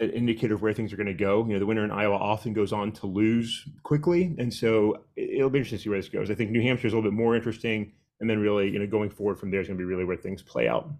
an 0.00 0.10
indicator 0.10 0.54
of 0.54 0.62
where 0.62 0.72
things 0.72 0.92
are 0.92 0.96
going 0.96 1.06
to 1.06 1.14
go. 1.14 1.44
You 1.46 1.54
know, 1.54 1.58
the 1.58 1.66
winner 1.66 1.84
in 1.84 1.90
Iowa 1.90 2.16
often 2.16 2.52
goes 2.52 2.72
on 2.72 2.92
to 2.92 3.06
lose 3.06 3.68
quickly, 3.82 4.34
and 4.38 4.52
so 4.52 5.04
it'll 5.16 5.50
be 5.50 5.58
interesting 5.58 5.78
to 5.78 5.82
see 5.82 5.90
where 5.90 5.98
this 5.98 6.08
goes. 6.08 6.30
I 6.30 6.34
think 6.34 6.50
New 6.50 6.62
Hampshire 6.62 6.86
is 6.86 6.92
a 6.92 6.96
little 6.96 7.10
bit 7.10 7.16
more 7.16 7.34
interesting, 7.34 7.92
and 8.20 8.28
then 8.28 8.38
really, 8.38 8.70
you 8.70 8.78
know, 8.78 8.86
going 8.86 9.10
forward 9.10 9.38
from 9.38 9.50
there 9.50 9.60
is 9.60 9.66
going 9.66 9.78
to 9.78 9.80
be 9.80 9.84
really 9.84 10.04
where 10.04 10.16
things 10.16 10.42
play 10.42 10.68
out. 10.68 10.90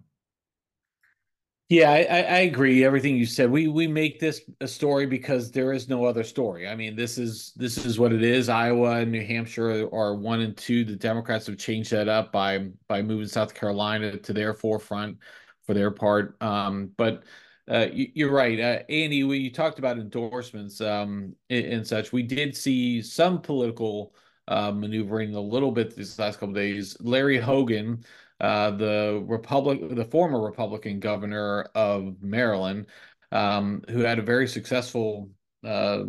Yeah, 1.69 1.91
I, 1.91 1.97
I 1.97 2.39
agree. 2.39 2.85
Everything 2.85 3.17
you 3.17 3.25
said. 3.25 3.51
We 3.51 3.67
we 3.67 3.87
make 3.87 4.21
this 4.21 4.39
a 4.61 4.67
story 4.67 5.05
because 5.05 5.51
there 5.51 5.73
is 5.73 5.89
no 5.89 6.05
other 6.05 6.23
story. 6.23 6.65
I 6.65 6.75
mean, 6.75 6.95
this 6.95 7.17
is 7.17 7.51
this 7.57 7.85
is 7.85 7.99
what 7.99 8.13
it 8.13 8.23
is. 8.23 8.47
Iowa 8.47 9.01
and 9.01 9.11
New 9.11 9.25
Hampshire 9.25 9.89
are 9.93 10.15
one 10.15 10.39
and 10.39 10.55
two. 10.55 10.85
The 10.85 10.95
Democrats 10.95 11.45
have 11.47 11.57
changed 11.57 11.91
that 11.91 12.07
up 12.07 12.31
by 12.31 12.69
by 12.87 13.01
moving 13.01 13.27
South 13.27 13.53
Carolina 13.53 14.15
to 14.15 14.31
their 14.31 14.53
forefront 14.53 15.17
for 15.65 15.73
their 15.73 15.91
part. 15.91 16.41
Um, 16.41 16.91
but 16.95 17.23
uh, 17.69 17.87
you, 17.91 18.29
are 18.29 18.31
right, 18.31 18.59
uh, 18.61 18.79
Andy. 18.89 19.25
We 19.25 19.39
you 19.39 19.51
talked 19.51 19.77
about 19.77 19.97
endorsements 19.97 20.79
um, 20.79 21.35
and, 21.49 21.65
and, 21.65 21.87
such. 21.87 22.13
We 22.13 22.23
did 22.23 22.55
see 22.55 23.01
some 23.01 23.41
political 23.41 24.15
uh, 24.47 24.71
maneuvering 24.71 25.35
a 25.35 25.41
little 25.41 25.71
bit 25.71 25.95
these 25.95 26.17
last 26.19 26.39
couple 26.39 26.53
days. 26.53 26.97
Larry 26.99 27.37
Hogan, 27.37 28.03
uh, 28.39 28.71
the 28.71 29.23
Republic, 29.25 29.79
the 29.95 30.05
former 30.05 30.41
Republican 30.41 30.99
governor 30.99 31.67
of 31.75 32.21
Maryland, 32.21 32.87
um, 33.31 33.83
who 33.89 33.99
had 33.99 34.19
a 34.19 34.23
very 34.23 34.47
successful, 34.47 35.29
uh, 35.65 36.03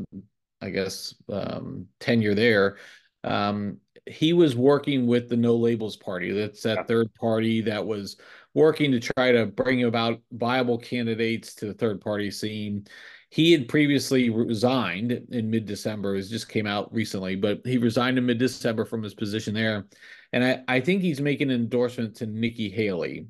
I 0.60 0.70
guess, 0.70 1.14
um, 1.32 1.86
tenure 2.00 2.34
there. 2.34 2.76
Um, 3.24 3.78
he 4.06 4.32
was 4.32 4.56
working 4.56 5.06
with 5.06 5.28
the 5.28 5.36
No 5.36 5.56
Labels 5.56 5.96
Party. 5.96 6.32
That's 6.32 6.62
that 6.62 6.88
third 6.88 7.12
party 7.14 7.60
that 7.62 7.84
was 7.84 8.16
working 8.54 8.90
to 8.92 9.00
try 9.00 9.32
to 9.32 9.46
bring 9.46 9.84
about 9.84 10.20
viable 10.32 10.78
candidates 10.78 11.54
to 11.56 11.66
the 11.66 11.74
third 11.74 12.00
party 12.00 12.30
scene. 12.30 12.86
He 13.30 13.52
had 13.52 13.68
previously 13.68 14.30
resigned 14.30 15.12
in 15.12 15.50
mid 15.50 15.66
December. 15.66 16.16
It 16.16 16.22
just 16.22 16.48
came 16.48 16.66
out 16.66 16.92
recently, 16.92 17.36
but 17.36 17.60
he 17.64 17.76
resigned 17.76 18.18
in 18.18 18.26
mid 18.26 18.38
December 18.38 18.84
from 18.84 19.02
his 19.02 19.14
position 19.14 19.54
there. 19.54 19.86
And 20.32 20.44
I, 20.44 20.62
I 20.68 20.80
think 20.80 21.02
he's 21.02 21.20
making 21.20 21.50
an 21.50 21.56
endorsement 21.56 22.16
to 22.16 22.26
Nikki 22.26 22.70
Haley, 22.70 23.26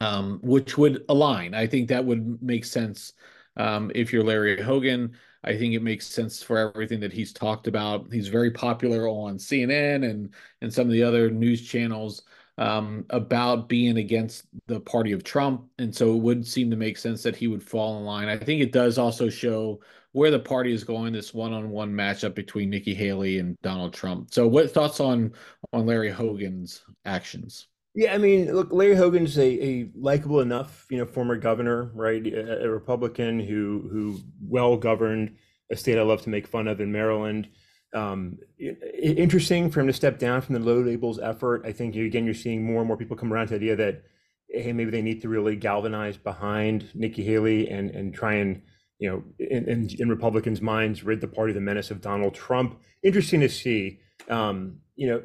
um, 0.00 0.40
which 0.42 0.76
would 0.76 1.04
align. 1.08 1.54
I 1.54 1.66
think 1.66 1.88
that 1.88 2.04
would 2.04 2.42
make 2.42 2.64
sense 2.64 3.14
um, 3.56 3.90
if 3.94 4.12
you're 4.12 4.24
Larry 4.24 4.60
Hogan. 4.60 5.16
I 5.42 5.56
think 5.56 5.74
it 5.74 5.82
makes 5.82 6.06
sense 6.06 6.42
for 6.42 6.58
everything 6.58 7.00
that 7.00 7.12
he's 7.12 7.32
talked 7.32 7.68
about. 7.68 8.12
He's 8.12 8.28
very 8.28 8.50
popular 8.50 9.08
on 9.08 9.38
CNN 9.38 10.08
and 10.08 10.34
and 10.60 10.72
some 10.72 10.86
of 10.86 10.92
the 10.92 11.02
other 11.02 11.30
news 11.30 11.66
channels 11.66 12.22
um, 12.58 13.04
about 13.10 13.68
being 13.68 13.98
against 13.98 14.46
the 14.66 14.80
party 14.80 15.12
of 15.12 15.24
Trump. 15.24 15.64
And 15.78 15.94
so 15.94 16.14
it 16.14 16.22
would 16.22 16.46
seem 16.46 16.70
to 16.70 16.76
make 16.76 16.96
sense 16.96 17.22
that 17.22 17.36
he 17.36 17.48
would 17.48 17.62
fall 17.62 17.98
in 17.98 18.04
line. 18.04 18.28
I 18.28 18.38
think 18.38 18.62
it 18.62 18.72
does 18.72 18.98
also 18.98 19.28
show 19.28 19.80
where 20.12 20.30
the 20.30 20.38
party 20.38 20.72
is 20.72 20.82
going, 20.82 21.12
this 21.12 21.34
one-on-one 21.34 21.92
matchup 21.92 22.34
between 22.34 22.70
Nikki 22.70 22.94
Haley 22.94 23.38
and 23.38 23.54
Donald 23.62 23.92
Trump. 23.92 24.32
So 24.32 24.48
what 24.48 24.70
thoughts 24.70 25.00
on 25.00 25.32
on 25.74 25.84
Larry 25.84 26.10
Hogan's 26.10 26.82
actions? 27.04 27.68
Yeah, 27.94 28.14
I 28.14 28.18
mean, 28.18 28.54
look, 28.54 28.72
Larry 28.72 28.94
Hogan's 28.94 29.38
a, 29.38 29.64
a 29.64 29.90
likable 29.94 30.40
enough, 30.40 30.86
you 30.90 30.98
know, 30.98 31.04
former 31.04 31.36
governor, 31.36 31.90
right? 31.94 32.26
A, 32.26 32.64
a 32.64 32.70
Republican 32.70 33.40
who 33.40 33.88
who 33.92 34.20
well 34.40 34.76
governed 34.78 35.36
a 35.70 35.76
state 35.76 35.98
I 35.98 36.02
love 36.02 36.22
to 36.22 36.30
make 36.30 36.46
fun 36.46 36.68
of 36.68 36.80
in 36.80 36.92
Maryland 36.92 37.48
um, 37.94 38.38
interesting 38.58 39.70
for 39.70 39.80
him 39.80 39.86
to 39.86 39.92
step 39.92 40.18
down 40.18 40.40
from 40.40 40.54
the 40.54 40.60
No 40.60 40.80
Labels 40.80 41.18
effort. 41.18 41.62
I 41.64 41.72
think 41.72 41.96
again 41.96 42.24
you're 42.24 42.34
seeing 42.34 42.64
more 42.64 42.80
and 42.80 42.88
more 42.88 42.96
people 42.96 43.16
come 43.16 43.32
around 43.32 43.48
to 43.48 43.58
the 43.58 43.70
idea 43.70 43.76
that 43.76 44.02
hey 44.48 44.72
maybe 44.72 44.90
they 44.90 45.02
need 45.02 45.22
to 45.22 45.28
really 45.28 45.56
galvanize 45.56 46.16
behind 46.16 46.90
Nikki 46.94 47.24
Haley 47.24 47.68
and 47.68 47.90
and 47.90 48.14
try 48.14 48.34
and 48.34 48.62
you 48.98 49.10
know 49.10 49.22
in, 49.38 49.68
in, 49.68 49.90
in 49.98 50.08
Republicans' 50.08 50.60
minds 50.60 51.04
rid 51.04 51.20
the 51.20 51.28
party 51.28 51.52
of 51.52 51.54
the 51.54 51.60
menace 51.60 51.90
of 51.90 52.00
Donald 52.00 52.34
Trump. 52.34 52.80
Interesting 53.02 53.40
to 53.40 53.48
see. 53.48 54.00
Um, 54.28 54.80
you 54.96 55.08
know, 55.08 55.22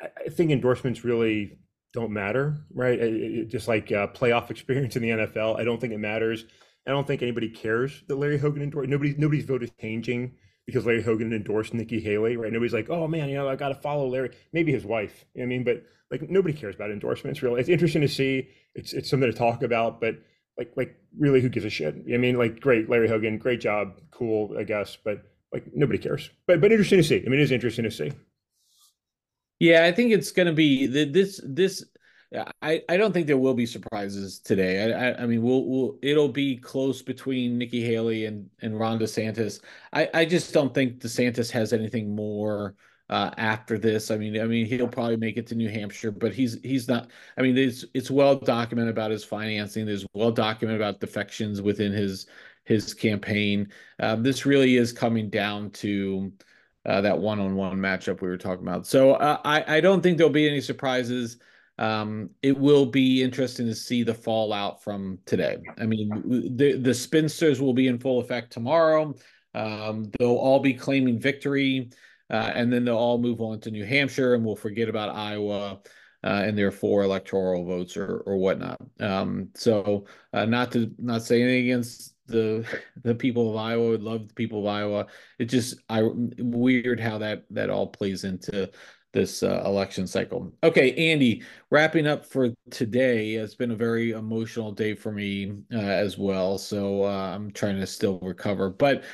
I 0.00 0.28
think 0.28 0.50
endorsements 0.50 1.04
really 1.04 1.58
don't 1.92 2.10
matter, 2.10 2.58
right? 2.74 2.98
It, 2.98 3.14
it, 3.14 3.48
just 3.48 3.68
like 3.68 3.90
uh, 3.92 4.08
playoff 4.08 4.50
experience 4.50 4.96
in 4.96 5.02
the 5.02 5.10
NFL, 5.10 5.58
I 5.58 5.64
don't 5.64 5.80
think 5.80 5.92
it 5.92 5.98
matters. 5.98 6.44
I 6.86 6.90
don't 6.90 7.06
think 7.06 7.22
anybody 7.22 7.48
cares 7.48 8.02
that 8.08 8.16
Larry 8.16 8.36
Hogan 8.36 8.62
endorsed. 8.62 8.90
Nobody, 8.90 9.14
nobody's 9.16 9.44
vote 9.44 9.62
is 9.62 9.70
changing 9.80 10.34
because 10.66 10.86
Larry 10.86 11.02
Hogan 11.02 11.32
endorsed 11.32 11.74
Nikki 11.74 12.00
Haley, 12.00 12.36
right? 12.36 12.52
Nobody's 12.52 12.72
like, 12.72 12.90
oh 12.90 13.06
man, 13.06 13.28
you 13.28 13.36
know, 13.36 13.48
I 13.48 13.56
got 13.56 13.68
to 13.68 13.74
follow 13.74 14.08
Larry. 14.08 14.30
Maybe 14.52 14.72
his 14.72 14.84
wife. 14.84 15.24
I 15.40 15.44
mean, 15.44 15.64
but 15.64 15.84
like 16.10 16.28
nobody 16.30 16.54
cares 16.54 16.74
about 16.74 16.90
endorsements. 16.90 17.42
Really, 17.42 17.60
it's 17.60 17.68
interesting 17.68 18.02
to 18.02 18.08
see. 18.08 18.48
It's 18.74 18.92
it's 18.92 19.10
something 19.10 19.30
to 19.30 19.36
talk 19.36 19.62
about, 19.62 20.00
but 20.00 20.16
like 20.58 20.72
like 20.76 20.96
really, 21.18 21.40
who 21.40 21.48
gives 21.48 21.66
a 21.66 21.70
shit? 21.70 21.94
I 22.12 22.16
mean, 22.16 22.38
like 22.38 22.60
great, 22.60 22.88
Larry 22.88 23.08
Hogan, 23.08 23.38
great 23.38 23.60
job, 23.60 24.00
cool, 24.10 24.56
I 24.58 24.64
guess, 24.64 24.96
but 25.02 25.22
like 25.52 25.64
nobody 25.74 25.98
cares. 25.98 26.30
But 26.46 26.60
but 26.60 26.72
interesting 26.72 26.98
to 26.98 27.04
see. 27.04 27.22
I 27.24 27.28
mean, 27.28 27.40
it 27.40 27.44
is 27.44 27.52
interesting 27.52 27.84
to 27.84 27.90
see. 27.90 28.12
Yeah, 29.60 29.84
I 29.84 29.92
think 29.92 30.12
it's 30.12 30.32
going 30.32 30.46
to 30.46 30.52
be 30.52 30.86
this 30.86 31.40
this 31.44 31.84
I, 32.62 32.82
I 32.88 32.96
don't 32.96 33.12
think 33.12 33.26
there 33.26 33.38
will 33.38 33.54
be 33.54 33.66
surprises 33.66 34.38
today. 34.40 34.92
I, 34.92 35.10
I, 35.10 35.22
I 35.22 35.26
mean, 35.26 35.42
we'll, 35.42 35.64
we'll 35.64 35.98
it'll 36.02 36.28
be 36.28 36.56
close 36.56 37.02
between 37.02 37.58
Nikki 37.58 37.84
Haley 37.84 38.24
and 38.26 38.48
and 38.60 38.78
Ron 38.78 38.98
DeSantis. 38.98 39.60
I, 39.92 40.08
I 40.14 40.24
just 40.24 40.52
don't 40.52 40.74
think 40.74 41.00
DeSantis 41.00 41.50
has 41.50 41.72
anything 41.72 42.14
more 42.14 42.74
uh, 43.10 43.30
after 43.36 43.78
this. 43.78 44.10
I 44.10 44.16
mean, 44.16 44.40
I 44.40 44.44
mean, 44.44 44.66
he'll 44.66 44.88
probably 44.88 45.16
make 45.16 45.36
it 45.36 45.46
to 45.48 45.54
New 45.54 45.68
Hampshire, 45.68 46.10
but 46.10 46.34
he's 46.34 46.60
he's 46.62 46.88
not. 46.88 47.10
I 47.36 47.42
mean, 47.42 47.56
it's 47.56 47.84
it's 47.94 48.10
well 48.10 48.36
documented 48.36 48.90
about 48.90 49.10
his 49.10 49.24
financing. 49.24 49.86
There's 49.86 50.06
well 50.14 50.32
documented 50.32 50.80
about 50.80 51.00
defections 51.00 51.62
within 51.62 51.92
his 51.92 52.26
his 52.64 52.94
campaign. 52.94 53.68
Um, 54.00 54.22
this 54.22 54.46
really 54.46 54.76
is 54.76 54.92
coming 54.92 55.28
down 55.30 55.70
to 55.70 56.32
uh, 56.86 57.00
that 57.02 57.18
one-on-one 57.18 57.76
matchup 57.78 58.20
we 58.20 58.28
were 58.28 58.38
talking 58.38 58.66
about. 58.66 58.86
So 58.86 59.12
uh, 59.12 59.40
I 59.44 59.76
I 59.76 59.80
don't 59.80 60.02
think 60.02 60.16
there'll 60.16 60.32
be 60.32 60.48
any 60.48 60.60
surprises 60.60 61.38
um, 61.78 62.30
it 62.42 62.56
will 62.56 62.86
be 62.86 63.22
interesting 63.22 63.66
to 63.66 63.74
see 63.74 64.02
the 64.02 64.14
fallout 64.14 64.82
from 64.82 65.18
today. 65.26 65.58
I 65.78 65.86
mean, 65.86 66.54
the 66.56 66.78
the 66.78 66.94
spinsters 66.94 67.60
will 67.60 67.74
be 67.74 67.88
in 67.88 67.98
full 67.98 68.20
effect 68.20 68.52
tomorrow. 68.52 69.14
Um, 69.54 70.10
they'll 70.18 70.36
all 70.36 70.60
be 70.60 70.74
claiming 70.74 71.18
victory, 71.18 71.90
uh, 72.30 72.52
and 72.54 72.72
then 72.72 72.84
they'll 72.84 72.96
all 72.96 73.18
move 73.18 73.40
on 73.40 73.60
to 73.60 73.70
New 73.70 73.84
Hampshire, 73.84 74.34
and 74.34 74.44
we'll 74.44 74.56
forget 74.56 74.88
about 74.88 75.14
Iowa 75.14 75.80
uh, 76.24 76.42
and 76.44 76.56
their 76.56 76.70
four 76.70 77.02
electoral 77.02 77.64
votes 77.64 77.96
or 77.96 78.22
or 78.26 78.36
whatnot. 78.36 78.80
Um, 79.00 79.50
so, 79.54 80.06
uh, 80.32 80.44
not 80.44 80.72
to 80.72 80.92
not 80.98 81.22
say 81.22 81.42
anything 81.42 81.64
against 81.64 82.14
the 82.26 82.66
the 83.02 83.14
people 83.14 83.50
of 83.50 83.56
Iowa. 83.56 83.90
Would 83.90 84.02
love 84.02 84.28
the 84.28 84.34
people 84.34 84.60
of 84.60 84.66
Iowa. 84.66 85.06
It 85.38 85.46
just 85.46 85.76
I 85.88 86.02
weird 86.38 87.00
how 87.00 87.18
that 87.18 87.44
that 87.50 87.70
all 87.70 87.88
plays 87.88 88.24
into 88.24 88.70
this 89.14 89.42
uh, 89.42 89.62
election 89.64 90.06
cycle. 90.06 90.52
Okay, 90.62 90.94
Andy, 91.10 91.42
wrapping 91.70 92.06
up 92.06 92.26
for 92.26 92.50
today. 92.70 93.34
It's 93.34 93.54
been 93.54 93.70
a 93.70 93.76
very 93.76 94.10
emotional 94.10 94.72
day 94.72 94.94
for 94.94 95.12
me 95.12 95.52
uh, 95.72 95.78
as 95.78 96.18
well, 96.18 96.58
so 96.58 97.04
uh, 97.04 97.32
I'm 97.34 97.50
trying 97.52 97.80
to 97.80 97.86
still 97.86 98.18
recover. 98.20 98.68
But 98.68 99.04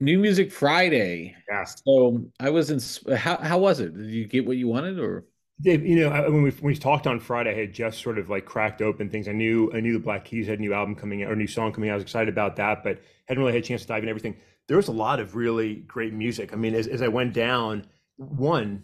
New 0.00 0.18
Music 0.18 0.52
Friday. 0.52 1.34
Yeah. 1.48 1.64
So 1.64 2.26
I 2.38 2.50
was 2.50 2.70
in. 2.70 3.16
How 3.16 3.38
how 3.38 3.58
was 3.58 3.80
it? 3.80 3.96
Did 3.96 4.10
you 4.10 4.26
get 4.26 4.46
what 4.46 4.58
you 4.58 4.68
wanted, 4.68 4.98
or? 4.98 5.24
Dave, 5.62 5.86
you 5.86 6.00
know, 6.00 6.10
when 6.30 6.42
we 6.42 6.50
when 6.50 6.72
we 6.72 6.76
talked 6.76 7.06
on 7.06 7.18
Friday, 7.18 7.50
I 7.50 7.60
had 7.60 7.72
just 7.72 8.02
sort 8.02 8.18
of 8.18 8.28
like 8.28 8.44
cracked 8.44 8.82
open 8.82 9.08
things. 9.08 9.26
I 9.26 9.32
knew 9.32 9.70
I 9.72 9.80
knew 9.80 9.94
the 9.94 9.98
Black 9.98 10.26
Keys 10.26 10.46
had 10.46 10.58
a 10.58 10.60
new 10.60 10.74
album 10.74 10.94
coming 10.94 11.22
out 11.22 11.30
or 11.30 11.32
a 11.32 11.36
new 11.36 11.46
song 11.46 11.72
coming 11.72 11.88
out. 11.88 11.94
I 11.94 11.96
was 11.96 12.02
excited 12.02 12.28
about 12.28 12.56
that, 12.56 12.84
but 12.84 13.00
hadn't 13.26 13.42
really 13.42 13.54
had 13.54 13.62
a 13.62 13.66
chance 13.66 13.82
to 13.82 13.88
dive 13.88 14.02
in 14.02 14.10
everything. 14.10 14.36
There 14.68 14.76
was 14.76 14.88
a 14.88 14.92
lot 14.92 15.18
of 15.18 15.34
really 15.34 15.76
great 15.76 16.12
music. 16.12 16.52
I 16.52 16.56
mean, 16.56 16.74
as, 16.74 16.88
as 16.88 17.00
I 17.00 17.08
went 17.08 17.32
down, 17.32 17.86
one, 18.16 18.82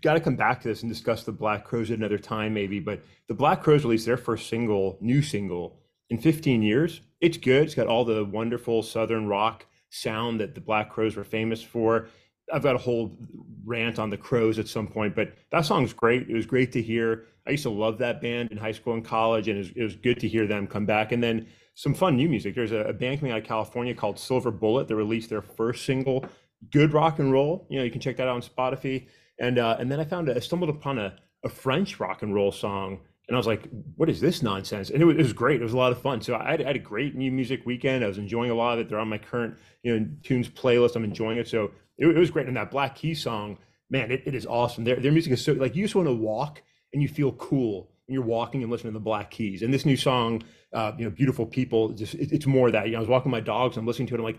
got 0.00 0.14
to 0.14 0.20
come 0.20 0.36
back 0.36 0.62
to 0.62 0.68
this 0.68 0.82
and 0.82 0.90
discuss 0.90 1.24
the 1.24 1.32
Black 1.32 1.64
Crowes 1.64 1.90
at 1.90 1.98
another 1.98 2.18
time, 2.18 2.54
maybe. 2.54 2.80
But 2.80 3.02
the 3.28 3.34
Black 3.34 3.62
Crowes 3.62 3.84
released 3.84 4.06
their 4.06 4.16
first 4.16 4.48
single, 4.48 4.98
new 5.00 5.22
single, 5.22 5.78
in 6.10 6.18
15 6.18 6.62
years. 6.62 7.00
It's 7.20 7.38
good. 7.38 7.64
It's 7.64 7.74
got 7.74 7.86
all 7.86 8.04
the 8.04 8.24
wonderful 8.24 8.82
Southern 8.82 9.26
rock 9.26 9.66
sound 9.90 10.40
that 10.40 10.54
the 10.54 10.60
Black 10.60 10.90
Crowes 10.90 11.16
were 11.16 11.24
famous 11.24 11.62
for. 11.62 12.08
I've 12.52 12.62
got 12.62 12.74
a 12.74 12.78
whole 12.78 13.16
rant 13.64 13.98
on 13.98 14.10
the 14.10 14.16
Crowes 14.16 14.58
at 14.58 14.68
some 14.68 14.88
point, 14.88 15.14
but 15.14 15.32
that 15.50 15.64
song's 15.64 15.92
great. 15.92 16.28
It 16.28 16.34
was 16.34 16.46
great 16.46 16.72
to 16.72 16.82
hear. 16.82 17.26
I 17.46 17.50
used 17.50 17.62
to 17.62 17.70
love 17.70 17.98
that 17.98 18.20
band 18.20 18.52
in 18.52 18.58
high 18.58 18.72
school 18.72 18.94
and 18.94 19.04
college, 19.04 19.48
and 19.48 19.56
it 19.56 19.60
was, 19.60 19.70
it 19.74 19.82
was 19.82 19.96
good 19.96 20.20
to 20.20 20.28
hear 20.28 20.46
them 20.46 20.66
come 20.66 20.86
back. 20.86 21.12
And 21.12 21.22
then 21.22 21.46
some 21.74 21.94
fun 21.94 22.16
new 22.16 22.28
music. 22.28 22.54
There's 22.54 22.72
a, 22.72 22.80
a, 22.80 22.92
band 22.92 23.20
coming 23.20 23.32
out 23.32 23.38
of 23.38 23.44
California 23.44 23.94
called 23.94 24.18
Silver 24.18 24.50
Bullet 24.50 24.88
that 24.88 24.96
released 24.96 25.30
their 25.30 25.40
first 25.40 25.84
single, 25.84 26.24
good 26.70 26.92
rock 26.92 27.18
and 27.18 27.32
roll. 27.32 27.66
You 27.70 27.78
know, 27.78 27.84
you 27.84 27.90
can 27.90 28.00
check 28.00 28.16
that 28.16 28.28
out 28.28 28.34
on 28.34 28.42
Spotify. 28.42 29.06
And 29.38 29.58
uh, 29.58 29.76
and 29.78 29.90
then 29.90 30.00
I 30.00 30.04
found 30.04 30.28
a, 30.28 30.36
I 30.36 30.38
stumbled 30.40 30.70
upon 30.70 30.98
a, 30.98 31.14
a 31.44 31.48
French 31.48 31.98
rock 31.98 32.22
and 32.22 32.34
roll 32.34 32.52
song, 32.52 33.00
and 33.28 33.36
I 33.36 33.38
was 33.38 33.46
like, 33.46 33.68
what 33.96 34.08
is 34.08 34.20
this 34.20 34.42
nonsense? 34.42 34.90
And 34.90 35.00
it 35.00 35.04
was, 35.04 35.16
it 35.16 35.22
was 35.22 35.32
great. 35.32 35.60
It 35.60 35.64
was 35.64 35.72
a 35.72 35.78
lot 35.78 35.92
of 35.92 36.00
fun. 36.00 36.20
So 36.20 36.34
I 36.34 36.50
had, 36.50 36.62
I 36.62 36.66
had, 36.66 36.76
a 36.76 36.80
great 36.80 37.14
new 37.14 37.32
music 37.32 37.64
weekend. 37.64 38.04
I 38.04 38.08
was 38.08 38.18
enjoying 38.18 38.50
a 38.50 38.54
lot 38.54 38.74
of 38.74 38.80
it. 38.80 38.88
They're 38.88 38.98
on 38.98 39.08
my 39.08 39.18
current 39.18 39.56
you 39.82 39.98
know 39.98 40.06
tunes 40.22 40.48
playlist. 40.48 40.96
I'm 40.96 41.04
enjoying 41.04 41.38
it. 41.38 41.48
So 41.48 41.72
it, 41.98 42.06
it 42.06 42.18
was 42.18 42.30
great. 42.30 42.46
And 42.46 42.56
that 42.56 42.70
Black 42.70 42.94
Key 42.94 43.14
song, 43.14 43.58
man, 43.90 44.10
it, 44.10 44.22
it 44.26 44.34
is 44.34 44.46
awesome. 44.46 44.84
Their 44.84 44.96
their 44.96 45.12
music 45.12 45.32
is 45.32 45.44
so 45.44 45.52
like 45.52 45.74
you 45.74 45.84
just 45.84 45.94
want 45.94 46.08
to 46.08 46.14
walk 46.14 46.62
and 46.92 47.02
you 47.02 47.08
feel 47.08 47.32
cool 47.32 47.90
when 48.06 48.14
you're 48.14 48.24
walking 48.24 48.62
and 48.62 48.70
listening 48.70 48.92
to 48.92 48.98
the 48.98 49.04
Black 49.04 49.30
Keys. 49.30 49.62
And 49.62 49.72
this 49.72 49.86
new 49.86 49.96
song, 49.96 50.42
uh, 50.72 50.92
you 50.98 51.04
know, 51.04 51.10
beautiful 51.10 51.46
people, 51.46 51.90
just 51.90 52.14
it, 52.14 52.32
it's 52.32 52.46
more 52.46 52.70
that. 52.70 52.86
You 52.86 52.92
know, 52.92 52.98
I 52.98 53.00
was 53.00 53.08
walking 53.08 53.30
my 53.30 53.40
dogs, 53.40 53.76
I'm 53.76 53.86
listening 53.86 54.08
to 54.08 54.14
it. 54.14 54.18
I'm 54.18 54.24
like, 54.24 54.38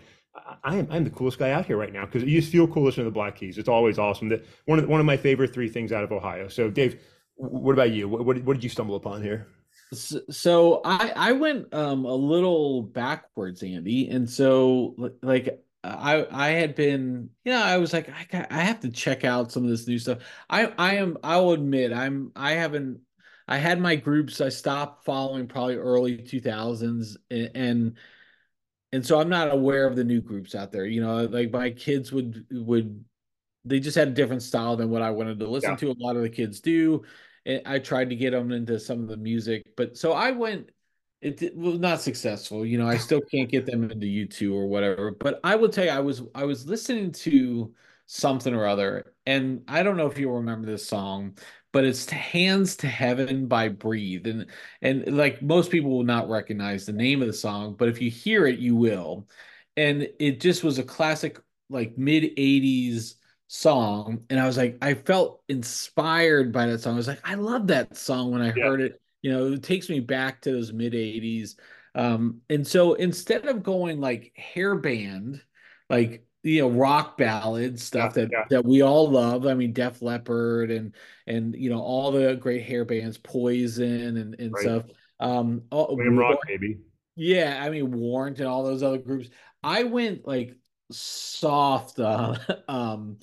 I 0.64 0.76
am 0.76 0.88
I'm 0.90 1.04
the 1.04 1.10
coolest 1.10 1.38
guy 1.38 1.52
out 1.52 1.66
here 1.66 1.76
right 1.76 1.92
now 1.92 2.04
because 2.06 2.24
you 2.24 2.40
just 2.40 2.50
feel 2.50 2.66
cool 2.66 2.84
listening 2.84 3.04
to 3.04 3.10
the 3.10 3.14
Black 3.14 3.36
Keys. 3.36 3.58
It's 3.58 3.68
always 3.68 3.98
awesome. 3.98 4.28
That 4.28 4.44
one 4.64 4.78
of 4.78 4.88
one 4.88 5.00
of 5.00 5.06
my 5.06 5.16
favorite 5.16 5.54
three 5.54 5.68
things 5.68 5.92
out 5.92 6.04
of 6.04 6.12
Ohio. 6.12 6.48
So 6.48 6.70
Dave, 6.70 7.00
what 7.36 7.72
about 7.72 7.92
you? 7.92 8.08
What, 8.08 8.24
what, 8.24 8.42
what 8.42 8.54
did 8.54 8.64
you 8.64 8.70
stumble 8.70 8.96
upon 8.96 9.22
here? 9.22 9.46
So 9.92 10.80
I 10.84 11.12
I 11.14 11.32
went 11.32 11.72
um 11.72 12.04
a 12.04 12.14
little 12.14 12.82
backwards, 12.82 13.62
Andy, 13.62 14.08
and 14.08 14.28
so 14.28 14.96
like 15.22 15.62
I 15.84 16.26
I 16.30 16.48
had 16.50 16.74
been, 16.74 17.30
you 17.44 17.52
know, 17.52 17.62
I 17.62 17.76
was 17.76 17.92
like, 17.92 18.08
I 18.08 18.26
got, 18.30 18.50
I 18.50 18.60
have 18.60 18.80
to 18.80 18.90
check 18.90 19.24
out 19.24 19.52
some 19.52 19.62
of 19.62 19.70
this 19.70 19.86
new 19.86 19.98
stuff. 19.98 20.18
I 20.50 20.72
I 20.78 20.96
am 20.96 21.16
I'll 21.22 21.50
admit 21.50 21.92
I'm 21.92 22.32
I 22.34 22.52
haven't 22.52 23.00
I 23.46 23.58
had 23.58 23.80
my 23.80 23.96
groups. 23.96 24.40
I 24.40 24.48
stopped 24.48 25.04
following 25.04 25.46
probably 25.46 25.76
early 25.76 26.18
2000s 26.18 27.16
and, 27.30 27.50
and 27.54 27.98
and 28.92 29.04
so 29.04 29.20
I'm 29.20 29.28
not 29.28 29.52
aware 29.52 29.88
of 29.88 29.96
the 29.96 30.04
new 30.04 30.20
groups 30.20 30.54
out 30.54 30.70
there. 30.70 30.84
You 30.86 31.00
know, 31.00 31.24
like 31.24 31.50
my 31.50 31.70
kids 31.70 32.12
would 32.12 32.46
would 32.50 33.04
they 33.64 33.80
just 33.80 33.96
had 33.96 34.08
a 34.08 34.12
different 34.12 34.42
style 34.42 34.76
than 34.76 34.90
what 34.90 35.02
I 35.02 35.10
wanted 35.10 35.40
to 35.40 35.48
listen 35.48 35.70
yeah. 35.70 35.76
to. 35.76 35.90
A 35.90 35.96
lot 35.98 36.16
of 36.16 36.22
the 36.22 36.28
kids 36.28 36.60
do. 36.60 37.02
And 37.46 37.62
I 37.66 37.78
tried 37.78 38.10
to 38.10 38.16
get 38.16 38.30
them 38.30 38.52
into 38.52 38.78
some 38.78 39.02
of 39.02 39.08
the 39.08 39.16
music, 39.16 39.76
but 39.76 39.96
so 39.98 40.12
I 40.12 40.30
went 40.30 40.70
it, 41.20 41.42
it, 41.42 41.56
was 41.56 41.78
not 41.78 42.02
successful. 42.02 42.66
You 42.66 42.78
know, 42.78 42.86
I 42.86 42.98
still 42.98 43.20
can't 43.20 43.50
get 43.50 43.66
them 43.66 43.90
into 43.90 44.06
U2 44.06 44.52
or 44.52 44.66
whatever. 44.66 45.10
But 45.10 45.40
I 45.42 45.56
will 45.56 45.70
tell 45.70 45.84
you, 45.84 45.90
I 45.90 46.00
was 46.00 46.22
I 46.34 46.44
was 46.44 46.66
listening 46.66 47.12
to 47.12 47.74
something 48.06 48.54
or 48.54 48.66
other, 48.66 49.14
and 49.24 49.62
I 49.66 49.82
don't 49.82 49.96
know 49.96 50.06
if 50.06 50.18
you 50.18 50.30
remember 50.30 50.66
this 50.66 50.86
song, 50.86 51.38
but 51.74 51.84
it's 51.84 52.08
"Hands 52.08 52.76
to 52.76 52.86
Heaven" 52.86 53.46
by 53.48 53.68
Breathe, 53.68 54.26
and 54.26 54.46
and 54.80 55.16
like 55.16 55.42
most 55.42 55.70
people 55.70 55.90
will 55.90 56.04
not 56.04 56.30
recognize 56.30 56.86
the 56.86 56.92
name 56.92 57.20
of 57.20 57.26
the 57.26 57.34
song, 57.34 57.74
but 57.76 57.88
if 57.88 58.00
you 58.00 58.10
hear 58.10 58.46
it, 58.46 58.58
you 58.60 58.76
will. 58.76 59.28
And 59.76 60.08
it 60.20 60.40
just 60.40 60.64
was 60.64 60.78
a 60.78 60.84
classic, 60.84 61.40
like 61.68 61.98
mid 61.98 62.36
'80s 62.36 63.16
song, 63.48 64.24
and 64.30 64.40
I 64.40 64.46
was 64.46 64.56
like, 64.56 64.78
I 64.80 64.94
felt 64.94 65.42
inspired 65.48 66.52
by 66.52 66.66
that 66.66 66.80
song. 66.80 66.94
I 66.94 66.96
was 66.96 67.08
like, 67.08 67.28
I 67.28 67.34
love 67.34 67.66
that 67.66 67.96
song 67.96 68.30
when 68.30 68.40
I 68.40 68.54
yeah. 68.54 68.64
heard 68.64 68.80
it 68.80 69.00
you 69.24 69.32
know, 69.32 69.52
it 69.52 69.62
takes 69.62 69.88
me 69.88 70.00
back 70.00 70.42
to 70.42 70.52
those 70.52 70.70
mid 70.70 70.92
80s. 70.92 71.56
Um, 71.94 72.42
and 72.50 72.66
so 72.66 72.92
instead 72.92 73.46
of 73.46 73.62
going 73.62 73.98
like 73.98 74.32
hair 74.36 74.76
band, 74.76 75.40
like 75.88 76.26
you 76.44 76.60
know, 76.60 76.68
rock 76.68 77.16
ballad 77.16 77.80
stuff 77.80 78.12
yeah, 78.16 78.22
that 78.22 78.30
yeah. 78.30 78.44
that 78.50 78.64
we 78.64 78.82
all 78.82 79.10
love. 79.10 79.46
I 79.46 79.54
mean, 79.54 79.72
Def 79.72 80.02
Leppard 80.02 80.70
and 80.70 80.94
and 81.26 81.56
you 81.56 81.70
know 81.70 81.80
all 81.80 82.12
the 82.12 82.36
great 82.36 82.62
hair 82.62 82.84
bands, 82.84 83.18
Poison 83.18 84.18
and 84.18 84.38
and 84.38 84.52
right. 84.52 84.62
stuff. 84.62 84.84
Um, 85.18 85.62
all, 85.70 85.96
William 85.96 86.18
Rock, 86.18 86.38
baby. 86.46 86.78
Yeah, 87.16 87.60
I 87.62 87.70
mean 87.70 87.90
Warrant 87.92 88.38
and 88.38 88.46
all 88.46 88.62
those 88.62 88.82
other 88.82 88.98
groups. 88.98 89.30
I 89.62 89.84
went 89.84 90.26
like 90.26 90.54
soft 90.92 91.98
uh, 91.98 92.36
um 92.68 93.18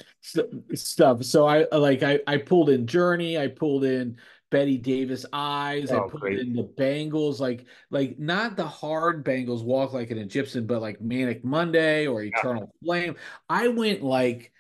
stuff. 0.74 1.24
So 1.24 1.46
I 1.46 1.68
like 1.72 2.02
I 2.02 2.20
I 2.26 2.38
pulled 2.38 2.70
in 2.70 2.88
Journey, 2.88 3.38
I 3.38 3.48
pulled 3.48 3.84
in 3.84 4.18
Bette 4.52 4.78
Davis 4.78 5.26
eyes. 5.34 5.92
Oh, 5.92 6.06
I 6.06 6.10
put 6.10 6.22
great. 6.22 6.40
in 6.40 6.54
the 6.54 6.64
Bangles, 6.64 7.42
like 7.42 7.66
like 7.90 8.20
not 8.20 8.56
the 8.56 8.68
hard 8.68 9.24
Bangles 9.24 9.64
walk 9.64 9.94
like 9.94 10.12
an 10.12 10.20
Egyptian, 10.20 10.68
but 10.68 10.82
like 10.82 11.02
Manic 11.02 11.44
Monday 11.44 12.06
or 12.06 12.22
Eternal 12.22 12.72
yeah. 12.82 12.86
Flame. 12.86 13.16
I 13.50 13.70
went 13.70 14.04
like 14.04 14.52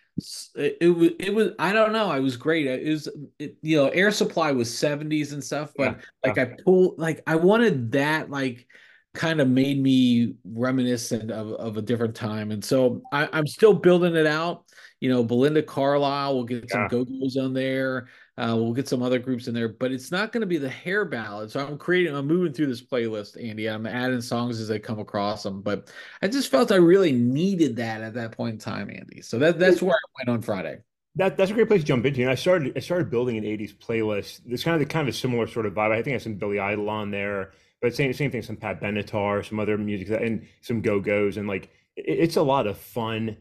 it, 0.55 0.77
it, 0.81 0.87
was 0.87 1.09
it 1.19 1.33
was 1.33 1.49
I 1.59 1.73
don't 1.73 1.91
know. 1.91 2.09
I 2.09 2.19
was 2.19 2.37
great. 2.37 2.65
It 2.65 2.89
was 2.89 3.09
it, 3.37 3.57
you 3.61 3.77
know 3.77 3.89
Air 3.89 4.11
Supply 4.11 4.51
was 4.51 4.75
seventies 4.75 5.33
and 5.33 5.43
stuff, 5.43 5.73
but 5.77 5.97
yeah. 5.97 6.05
like 6.25 6.37
yeah. 6.37 6.43
I 6.43 6.61
pulled 6.63 6.97
like 6.97 7.21
I 7.27 7.35
wanted 7.35 7.91
that 7.91 8.29
like 8.31 8.67
kind 9.13 9.41
of 9.41 9.49
made 9.49 9.81
me 9.81 10.35
reminiscent 10.45 11.31
of, 11.31 11.51
of 11.53 11.77
a 11.77 11.81
different 11.81 12.15
time. 12.15 12.51
And 12.51 12.63
so 12.63 13.01
I, 13.11 13.27
am 13.37 13.45
still 13.45 13.73
building 13.73 14.15
it 14.15 14.25
out. 14.25 14.63
You 15.01 15.09
know, 15.09 15.23
Belinda 15.23 15.63
Carlisle, 15.63 16.35
we'll 16.35 16.45
get 16.45 16.69
some 16.69 16.87
go-go's 16.87 17.35
on 17.35 17.53
there. 17.53 18.07
Uh, 18.37 18.55
we'll 18.55 18.73
get 18.73 18.87
some 18.87 19.03
other 19.03 19.19
groups 19.19 19.47
in 19.47 19.53
there, 19.53 19.67
but 19.67 19.91
it's 19.91 20.09
not 20.09 20.31
going 20.31 20.41
to 20.41 20.47
be 20.47 20.57
the 20.57 20.69
hair 20.69 21.03
ballad. 21.03 21.51
So 21.51 21.59
I'm 21.59 21.77
creating, 21.77 22.15
I'm 22.15 22.27
moving 22.27 22.53
through 22.53 22.67
this 22.67 22.81
playlist, 22.81 23.41
Andy. 23.43 23.67
I'm 23.67 23.85
adding 23.85 24.21
songs 24.21 24.59
as 24.61 24.71
I 24.71 24.79
come 24.79 24.99
across 24.99 25.43
them, 25.43 25.61
but 25.61 25.91
I 26.21 26.27
just 26.27 26.49
felt 26.49 26.71
I 26.71 26.77
really 26.77 27.11
needed 27.11 27.75
that 27.75 28.01
at 28.01 28.13
that 28.13 28.31
point 28.31 28.53
in 28.53 28.59
time, 28.59 28.89
Andy. 28.89 29.21
So 29.21 29.37
that 29.39 29.59
that's 29.59 29.81
where 29.81 29.95
I 29.95 30.07
went 30.17 30.29
on 30.29 30.41
Friday. 30.41 30.79
That 31.15 31.35
that's 31.35 31.51
a 31.51 31.53
great 31.53 31.67
place 31.67 31.81
to 31.81 31.87
jump 31.87 32.05
into. 32.05 32.21
And 32.21 32.31
I 32.31 32.35
started 32.35 32.71
I 32.75 32.79
started 32.79 33.11
building 33.11 33.37
an 33.37 33.43
'80s 33.43 33.75
playlist. 33.75 34.41
It's 34.45 34.63
kind 34.63 34.75
of 34.75 34.87
the 34.87 34.91
kind 34.91 35.07
of 35.07 35.13
a 35.13 35.17
similar 35.17 35.45
sort 35.45 35.65
of 35.65 35.73
vibe. 35.73 35.91
I 35.91 35.95
think 35.97 36.07
I 36.07 36.11
have 36.13 36.21
some 36.21 36.35
Billy 36.35 36.57
Idol 36.57 36.89
on 36.89 37.11
there, 37.11 37.51
but 37.81 37.93
same 37.93 38.13
same 38.13 38.31
thing. 38.31 38.41
Some 38.41 38.55
Pat 38.55 38.81
Benatar, 38.81 39.45
some 39.45 39.59
other 39.59 39.77
music, 39.77 40.09
and 40.09 40.47
some 40.61 40.81
Go 40.81 41.01
Go's, 41.01 41.35
and 41.35 41.49
like 41.49 41.65
it, 41.97 42.05
it's 42.05 42.37
a 42.37 42.41
lot 42.41 42.65
of 42.65 42.77
fun 42.77 43.35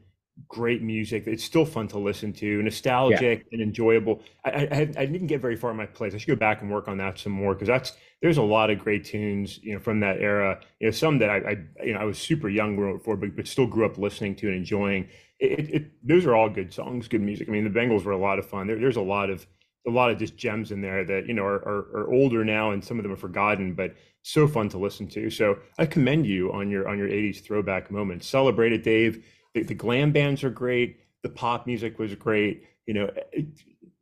great 0.49 0.83
music. 0.83 1.27
It's 1.27 1.45
still 1.45 1.65
fun 1.65 1.89
to 1.89 1.99
listen 1.99 2.33
to, 2.35 2.63
nostalgic 2.63 3.41
yeah. 3.41 3.49
and 3.53 3.63
enjoyable. 3.63 4.23
I, 4.45 4.51
I, 4.51 4.81
I 4.81 5.07
didn't 5.07 5.27
get 5.27 5.41
very 5.41 5.57
far 5.57 5.71
in 5.71 5.77
my 5.77 5.87
plays. 5.87 6.15
I 6.15 6.19
should 6.19 6.29
go 6.29 6.37
back 6.37 6.63
and 6.63 6.71
work 6.71 6.89
on 6.89 6.99
that 6.99 7.19
some 7.19 7.33
more 7.33 7.55
because 7.55 7.69
that's 7.69 7.93
there's 8.23 8.37
a 8.37 8.43
lot 8.43 8.71
of 8.71 8.79
great 8.79 9.05
tunes, 9.05 9.59
you 9.63 9.75
know, 9.75 9.81
from 9.81 10.01
that 10.01 10.19
era. 10.21 10.61
You 10.79 10.89
know, 10.89 10.91
some 10.91 11.19
that 11.19 11.31
I, 11.31 11.37
I 11.37 11.85
you 11.85 11.95
know 11.95 12.01
I 12.01 12.05
was 12.05 12.19
super 12.19 12.49
young 12.49 13.01
for, 13.01 13.17
but, 13.17 13.37
but 13.37 13.47
still 13.47 13.67
grew 13.67 13.87
up 13.87 13.99
listening 13.99 14.35
to 14.37 14.49
and 14.49 14.57
enjoying. 14.57 15.09
It, 15.39 15.59
it, 15.59 15.75
it, 15.75 15.91
those 16.07 16.27
are 16.27 16.35
all 16.35 16.51
good 16.51 16.73
songs, 16.73 17.09
good 17.09 17.23
music. 17.23 17.49
I 17.49 17.53
mean, 17.53 17.65
the 17.65 17.71
Bangles 17.71 18.05
were 18.05 18.13
a 18.13 18.19
lot 18.19 18.39
of 18.39 18.47
fun. 18.47 18.67
There, 18.67 18.79
there's 18.79 18.97
a 18.97 19.03
lot 19.03 19.31
of 19.31 19.47
a 19.87 19.91
lot 19.91 20.11
of 20.11 20.19
just 20.19 20.37
gems 20.37 20.73
in 20.73 20.83
there 20.83 21.05
that 21.05 21.27
you 21.27 21.35
know 21.35 21.45
are, 21.45 21.67
are, 21.67 22.03
are 22.03 22.13
older 22.13 22.45
now, 22.45 22.73
and 22.73 22.85
some 22.85 22.99
of 22.99 23.03
them 23.03 23.13
are 23.13 23.17
forgotten, 23.17 23.75
but 23.75 23.95
so 24.23 24.47
fun 24.47 24.69
to 24.69 24.79
listen 24.79 25.09
to. 25.09 25.31
So 25.31 25.59
I 25.79 25.87
commend 25.87 26.27
you 26.27 26.53
on 26.53 26.71
your 26.71 26.89
on 26.89 26.99
your 26.99 27.09
80s 27.09 27.43
throwback 27.43 27.91
moments. 27.91 28.27
Celebrate 28.27 28.73
it, 28.73 28.85
Dave 28.85 29.25
the, 29.55 29.63
the 29.63 29.75
glam 29.75 30.13
bands 30.13 30.45
are 30.45 30.51
great. 30.51 31.01
The 31.23 31.29
pop 31.29 31.67
music 31.67 31.99
was 31.99 32.15
great. 32.15 32.65
You 32.87 32.95
know, 32.95 33.11
it, 33.33 33.47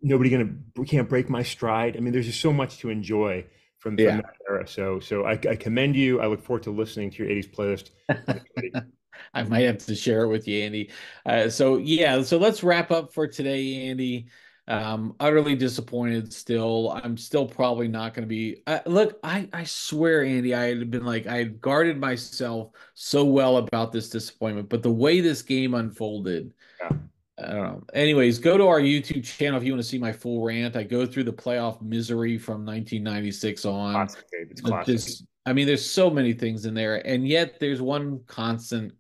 nobody 0.03 0.31
gonna 0.31 0.51
can't 0.87 1.09
break 1.09 1.29
my 1.29 1.43
stride. 1.43 1.97
I 1.97 2.01
mean, 2.01 2.13
there's 2.13 2.27
just 2.27 2.41
so 2.41 2.53
much 2.53 2.79
to 2.79 2.91
enjoy 2.91 3.45
from, 3.79 3.99
yeah. 3.99 4.17
that 4.17 4.35
era. 4.49 4.67
So, 4.67 5.01
so 5.01 5.25
I, 5.25 5.33
I, 5.33 5.57
commend 5.57 5.97
you. 5.97 6.21
I 6.21 6.27
look 6.27 6.43
forward 6.43 6.65
to 6.65 6.71
listening 6.71 7.11
to 7.13 7.25
your 7.25 7.33
'80s 7.33 7.91
playlist. 8.11 8.85
I 9.35 9.43
might 9.45 9.63
have 9.63 9.79
to 9.79 9.95
share 9.95 10.25
it 10.25 10.29
with 10.29 10.47
you, 10.47 10.63
Andy. 10.63 10.91
Uh, 11.27 11.49
so 11.49 11.77
yeah, 11.77 12.23
so 12.23 12.39
let's 12.39 12.63
wrap 12.63 12.91
up 12.91 13.13
for 13.13 13.27
today, 13.27 13.89
Andy. 13.89 14.27
Um, 14.69 15.15
utterly 15.19 15.57
disappointed 15.57 16.31
still. 16.31 16.91
I'm 17.03 17.17
still 17.17 17.47
probably 17.47 17.89
not 17.89 18.13
going 18.13 18.25
to 18.25 18.29
be. 18.29 18.63
Uh, 18.67 18.81
look, 18.85 19.19
I, 19.23 19.49
I 19.53 19.65
swear, 19.65 20.23
Andy, 20.23 20.55
I 20.55 20.65
had 20.65 20.91
been 20.91 21.07
like, 21.07 21.27
I 21.27 21.39
had 21.39 21.59
guarded 21.61 21.99
myself 21.99 22.73
so 22.93 23.25
well 23.25 23.57
about 23.57 23.93
this 23.93 24.11
disappointment, 24.11 24.69
but 24.69 24.83
the 24.83 24.91
way 24.91 25.21
this 25.21 25.41
game 25.41 25.73
unfolded, 25.73 26.53
yeah. 26.83 26.91
I 27.39 27.47
don't 27.47 27.63
know. 27.63 27.83
Anyways, 27.95 28.39
go 28.39 28.59
to 28.59 28.67
our 28.67 28.81
YouTube 28.81 29.25
channel 29.25 29.59
if 29.59 29.65
you 29.65 29.73
want 29.73 29.83
to 29.83 29.89
see 29.89 29.99
my 29.99 30.13
full 30.13 30.45
rant. 30.45 30.77
I 30.77 30.83
go 30.83 31.07
through 31.07 31.25
the 31.25 31.33
playoff 31.33 31.81
misery 31.81 32.37
from 32.37 32.67
1996 32.67 33.65
on. 33.65 33.93
Classic, 33.95 34.25
It's 34.33 34.61
classic. 34.61 34.87
Just, 34.87 35.25
I 35.47 35.55
mean, 35.55 35.67
there's 35.67 35.89
so 35.89 36.11
many 36.11 36.35
things 36.35 36.67
in 36.67 36.75
there, 36.75 37.07
and 37.07 37.27
yet 37.27 37.59
there's 37.59 37.81
one 37.81 38.21
constant 38.27 38.93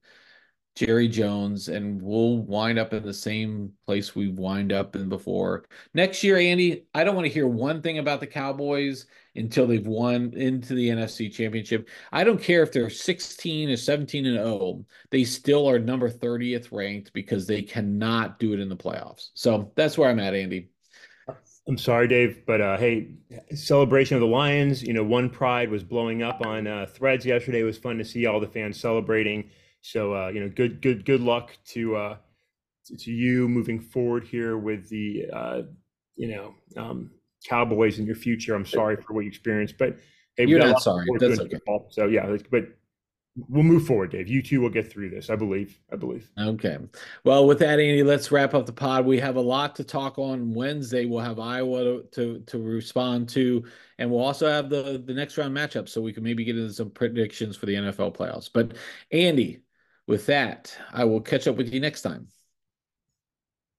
Jerry 0.78 1.08
Jones, 1.08 1.66
and 1.66 2.00
we'll 2.00 2.38
wind 2.38 2.78
up 2.78 2.92
in 2.92 3.02
the 3.02 3.12
same 3.12 3.72
place 3.84 4.14
we 4.14 4.28
wind 4.28 4.72
up 4.72 4.94
in 4.94 5.08
before. 5.08 5.64
Next 5.92 6.22
year, 6.22 6.36
Andy, 6.36 6.84
I 6.94 7.02
don't 7.02 7.16
want 7.16 7.26
to 7.26 7.32
hear 7.32 7.48
one 7.48 7.82
thing 7.82 7.98
about 7.98 8.20
the 8.20 8.28
Cowboys 8.28 9.06
until 9.34 9.66
they've 9.66 9.84
won 9.84 10.32
into 10.34 10.74
the 10.74 10.88
NFC 10.88 11.32
Championship. 11.32 11.88
I 12.12 12.22
don't 12.22 12.40
care 12.40 12.62
if 12.62 12.70
they're 12.70 12.90
16 12.90 13.70
or 13.70 13.76
17 13.76 14.24
and 14.24 14.36
0, 14.36 14.84
they 15.10 15.24
still 15.24 15.68
are 15.68 15.80
number 15.80 16.08
30th 16.08 16.70
ranked 16.70 17.12
because 17.12 17.48
they 17.48 17.62
cannot 17.62 18.38
do 18.38 18.52
it 18.52 18.60
in 18.60 18.68
the 18.68 18.76
playoffs. 18.76 19.30
So 19.34 19.72
that's 19.74 19.98
where 19.98 20.08
I'm 20.08 20.20
at, 20.20 20.36
Andy. 20.36 20.68
I'm 21.66 21.76
sorry, 21.76 22.06
Dave, 22.06 22.46
but 22.46 22.60
uh, 22.60 22.76
hey, 22.76 23.14
celebration 23.52 24.16
of 24.16 24.20
the 24.20 24.28
Lions. 24.28 24.84
You 24.84 24.92
know, 24.92 25.02
one 25.02 25.28
pride 25.28 25.72
was 25.72 25.82
blowing 25.82 26.22
up 26.22 26.46
on 26.46 26.68
uh, 26.68 26.86
threads 26.86 27.26
yesterday. 27.26 27.62
It 27.62 27.64
was 27.64 27.78
fun 27.78 27.98
to 27.98 28.04
see 28.04 28.26
all 28.26 28.38
the 28.38 28.46
fans 28.46 28.78
celebrating. 28.80 29.50
So 29.82 30.14
uh, 30.14 30.28
you 30.28 30.40
know, 30.40 30.48
good 30.48 30.80
good 30.82 31.04
good 31.04 31.20
luck 31.20 31.56
to 31.68 31.96
uh, 31.96 32.16
to 32.98 33.10
you 33.10 33.48
moving 33.48 33.80
forward 33.80 34.24
here 34.24 34.56
with 34.58 34.88
the 34.88 35.26
uh, 35.32 35.62
you 36.16 36.28
know 36.28 36.54
um, 36.76 37.10
Cowboys 37.46 37.98
in 37.98 38.06
your 38.06 38.16
future. 38.16 38.54
I'm 38.54 38.66
sorry 38.66 38.96
for 38.96 39.12
what 39.12 39.20
you 39.20 39.28
experienced, 39.28 39.76
but 39.78 39.96
hey, 40.36 40.46
you're 40.46 40.58
not 40.58 40.82
sorry. 40.82 41.06
That's 41.18 41.40
okay. 41.40 41.56
Football. 41.56 41.88
So 41.90 42.06
yeah, 42.06 42.36
but 42.50 42.64
we'll 43.48 43.62
move 43.62 43.86
forward, 43.86 44.10
Dave. 44.10 44.28
You 44.28 44.42
two 44.42 44.60
will 44.60 44.70
get 44.70 44.90
through 44.90 45.10
this. 45.10 45.30
I 45.30 45.36
believe. 45.36 45.78
I 45.92 45.96
believe. 45.96 46.30
Okay. 46.38 46.78
Well, 47.24 47.46
with 47.46 47.58
that, 47.60 47.78
Andy, 47.78 48.02
let's 48.02 48.32
wrap 48.32 48.54
up 48.54 48.66
the 48.66 48.72
pod. 48.72 49.06
We 49.06 49.18
have 49.20 49.36
a 49.36 49.40
lot 49.40 49.76
to 49.76 49.84
talk 49.84 50.18
on 50.18 50.52
Wednesday. 50.54 51.04
We'll 51.04 51.20
have 51.20 51.38
Iowa 51.38 51.84
to 51.84 52.02
to, 52.12 52.40
to 52.40 52.58
respond 52.58 53.28
to, 53.30 53.64
and 53.98 54.10
we'll 54.10 54.24
also 54.24 54.48
have 54.48 54.70
the 54.70 55.02
the 55.04 55.14
next 55.14 55.38
round 55.38 55.56
matchup, 55.56 55.88
so 55.88 56.00
we 56.00 56.12
can 56.12 56.22
maybe 56.22 56.44
get 56.44 56.56
into 56.56 56.72
some 56.72 56.90
predictions 56.90 57.56
for 57.56 57.66
the 57.66 57.74
NFL 57.74 58.16
playoffs. 58.16 58.50
But 58.52 58.74
Andy, 59.12 59.60
with 60.08 60.26
that, 60.26 60.76
I 60.92 61.04
will 61.04 61.20
catch 61.20 61.46
up 61.46 61.56
with 61.56 61.72
you 61.72 61.80
next 61.80 62.02
time. 62.02 62.28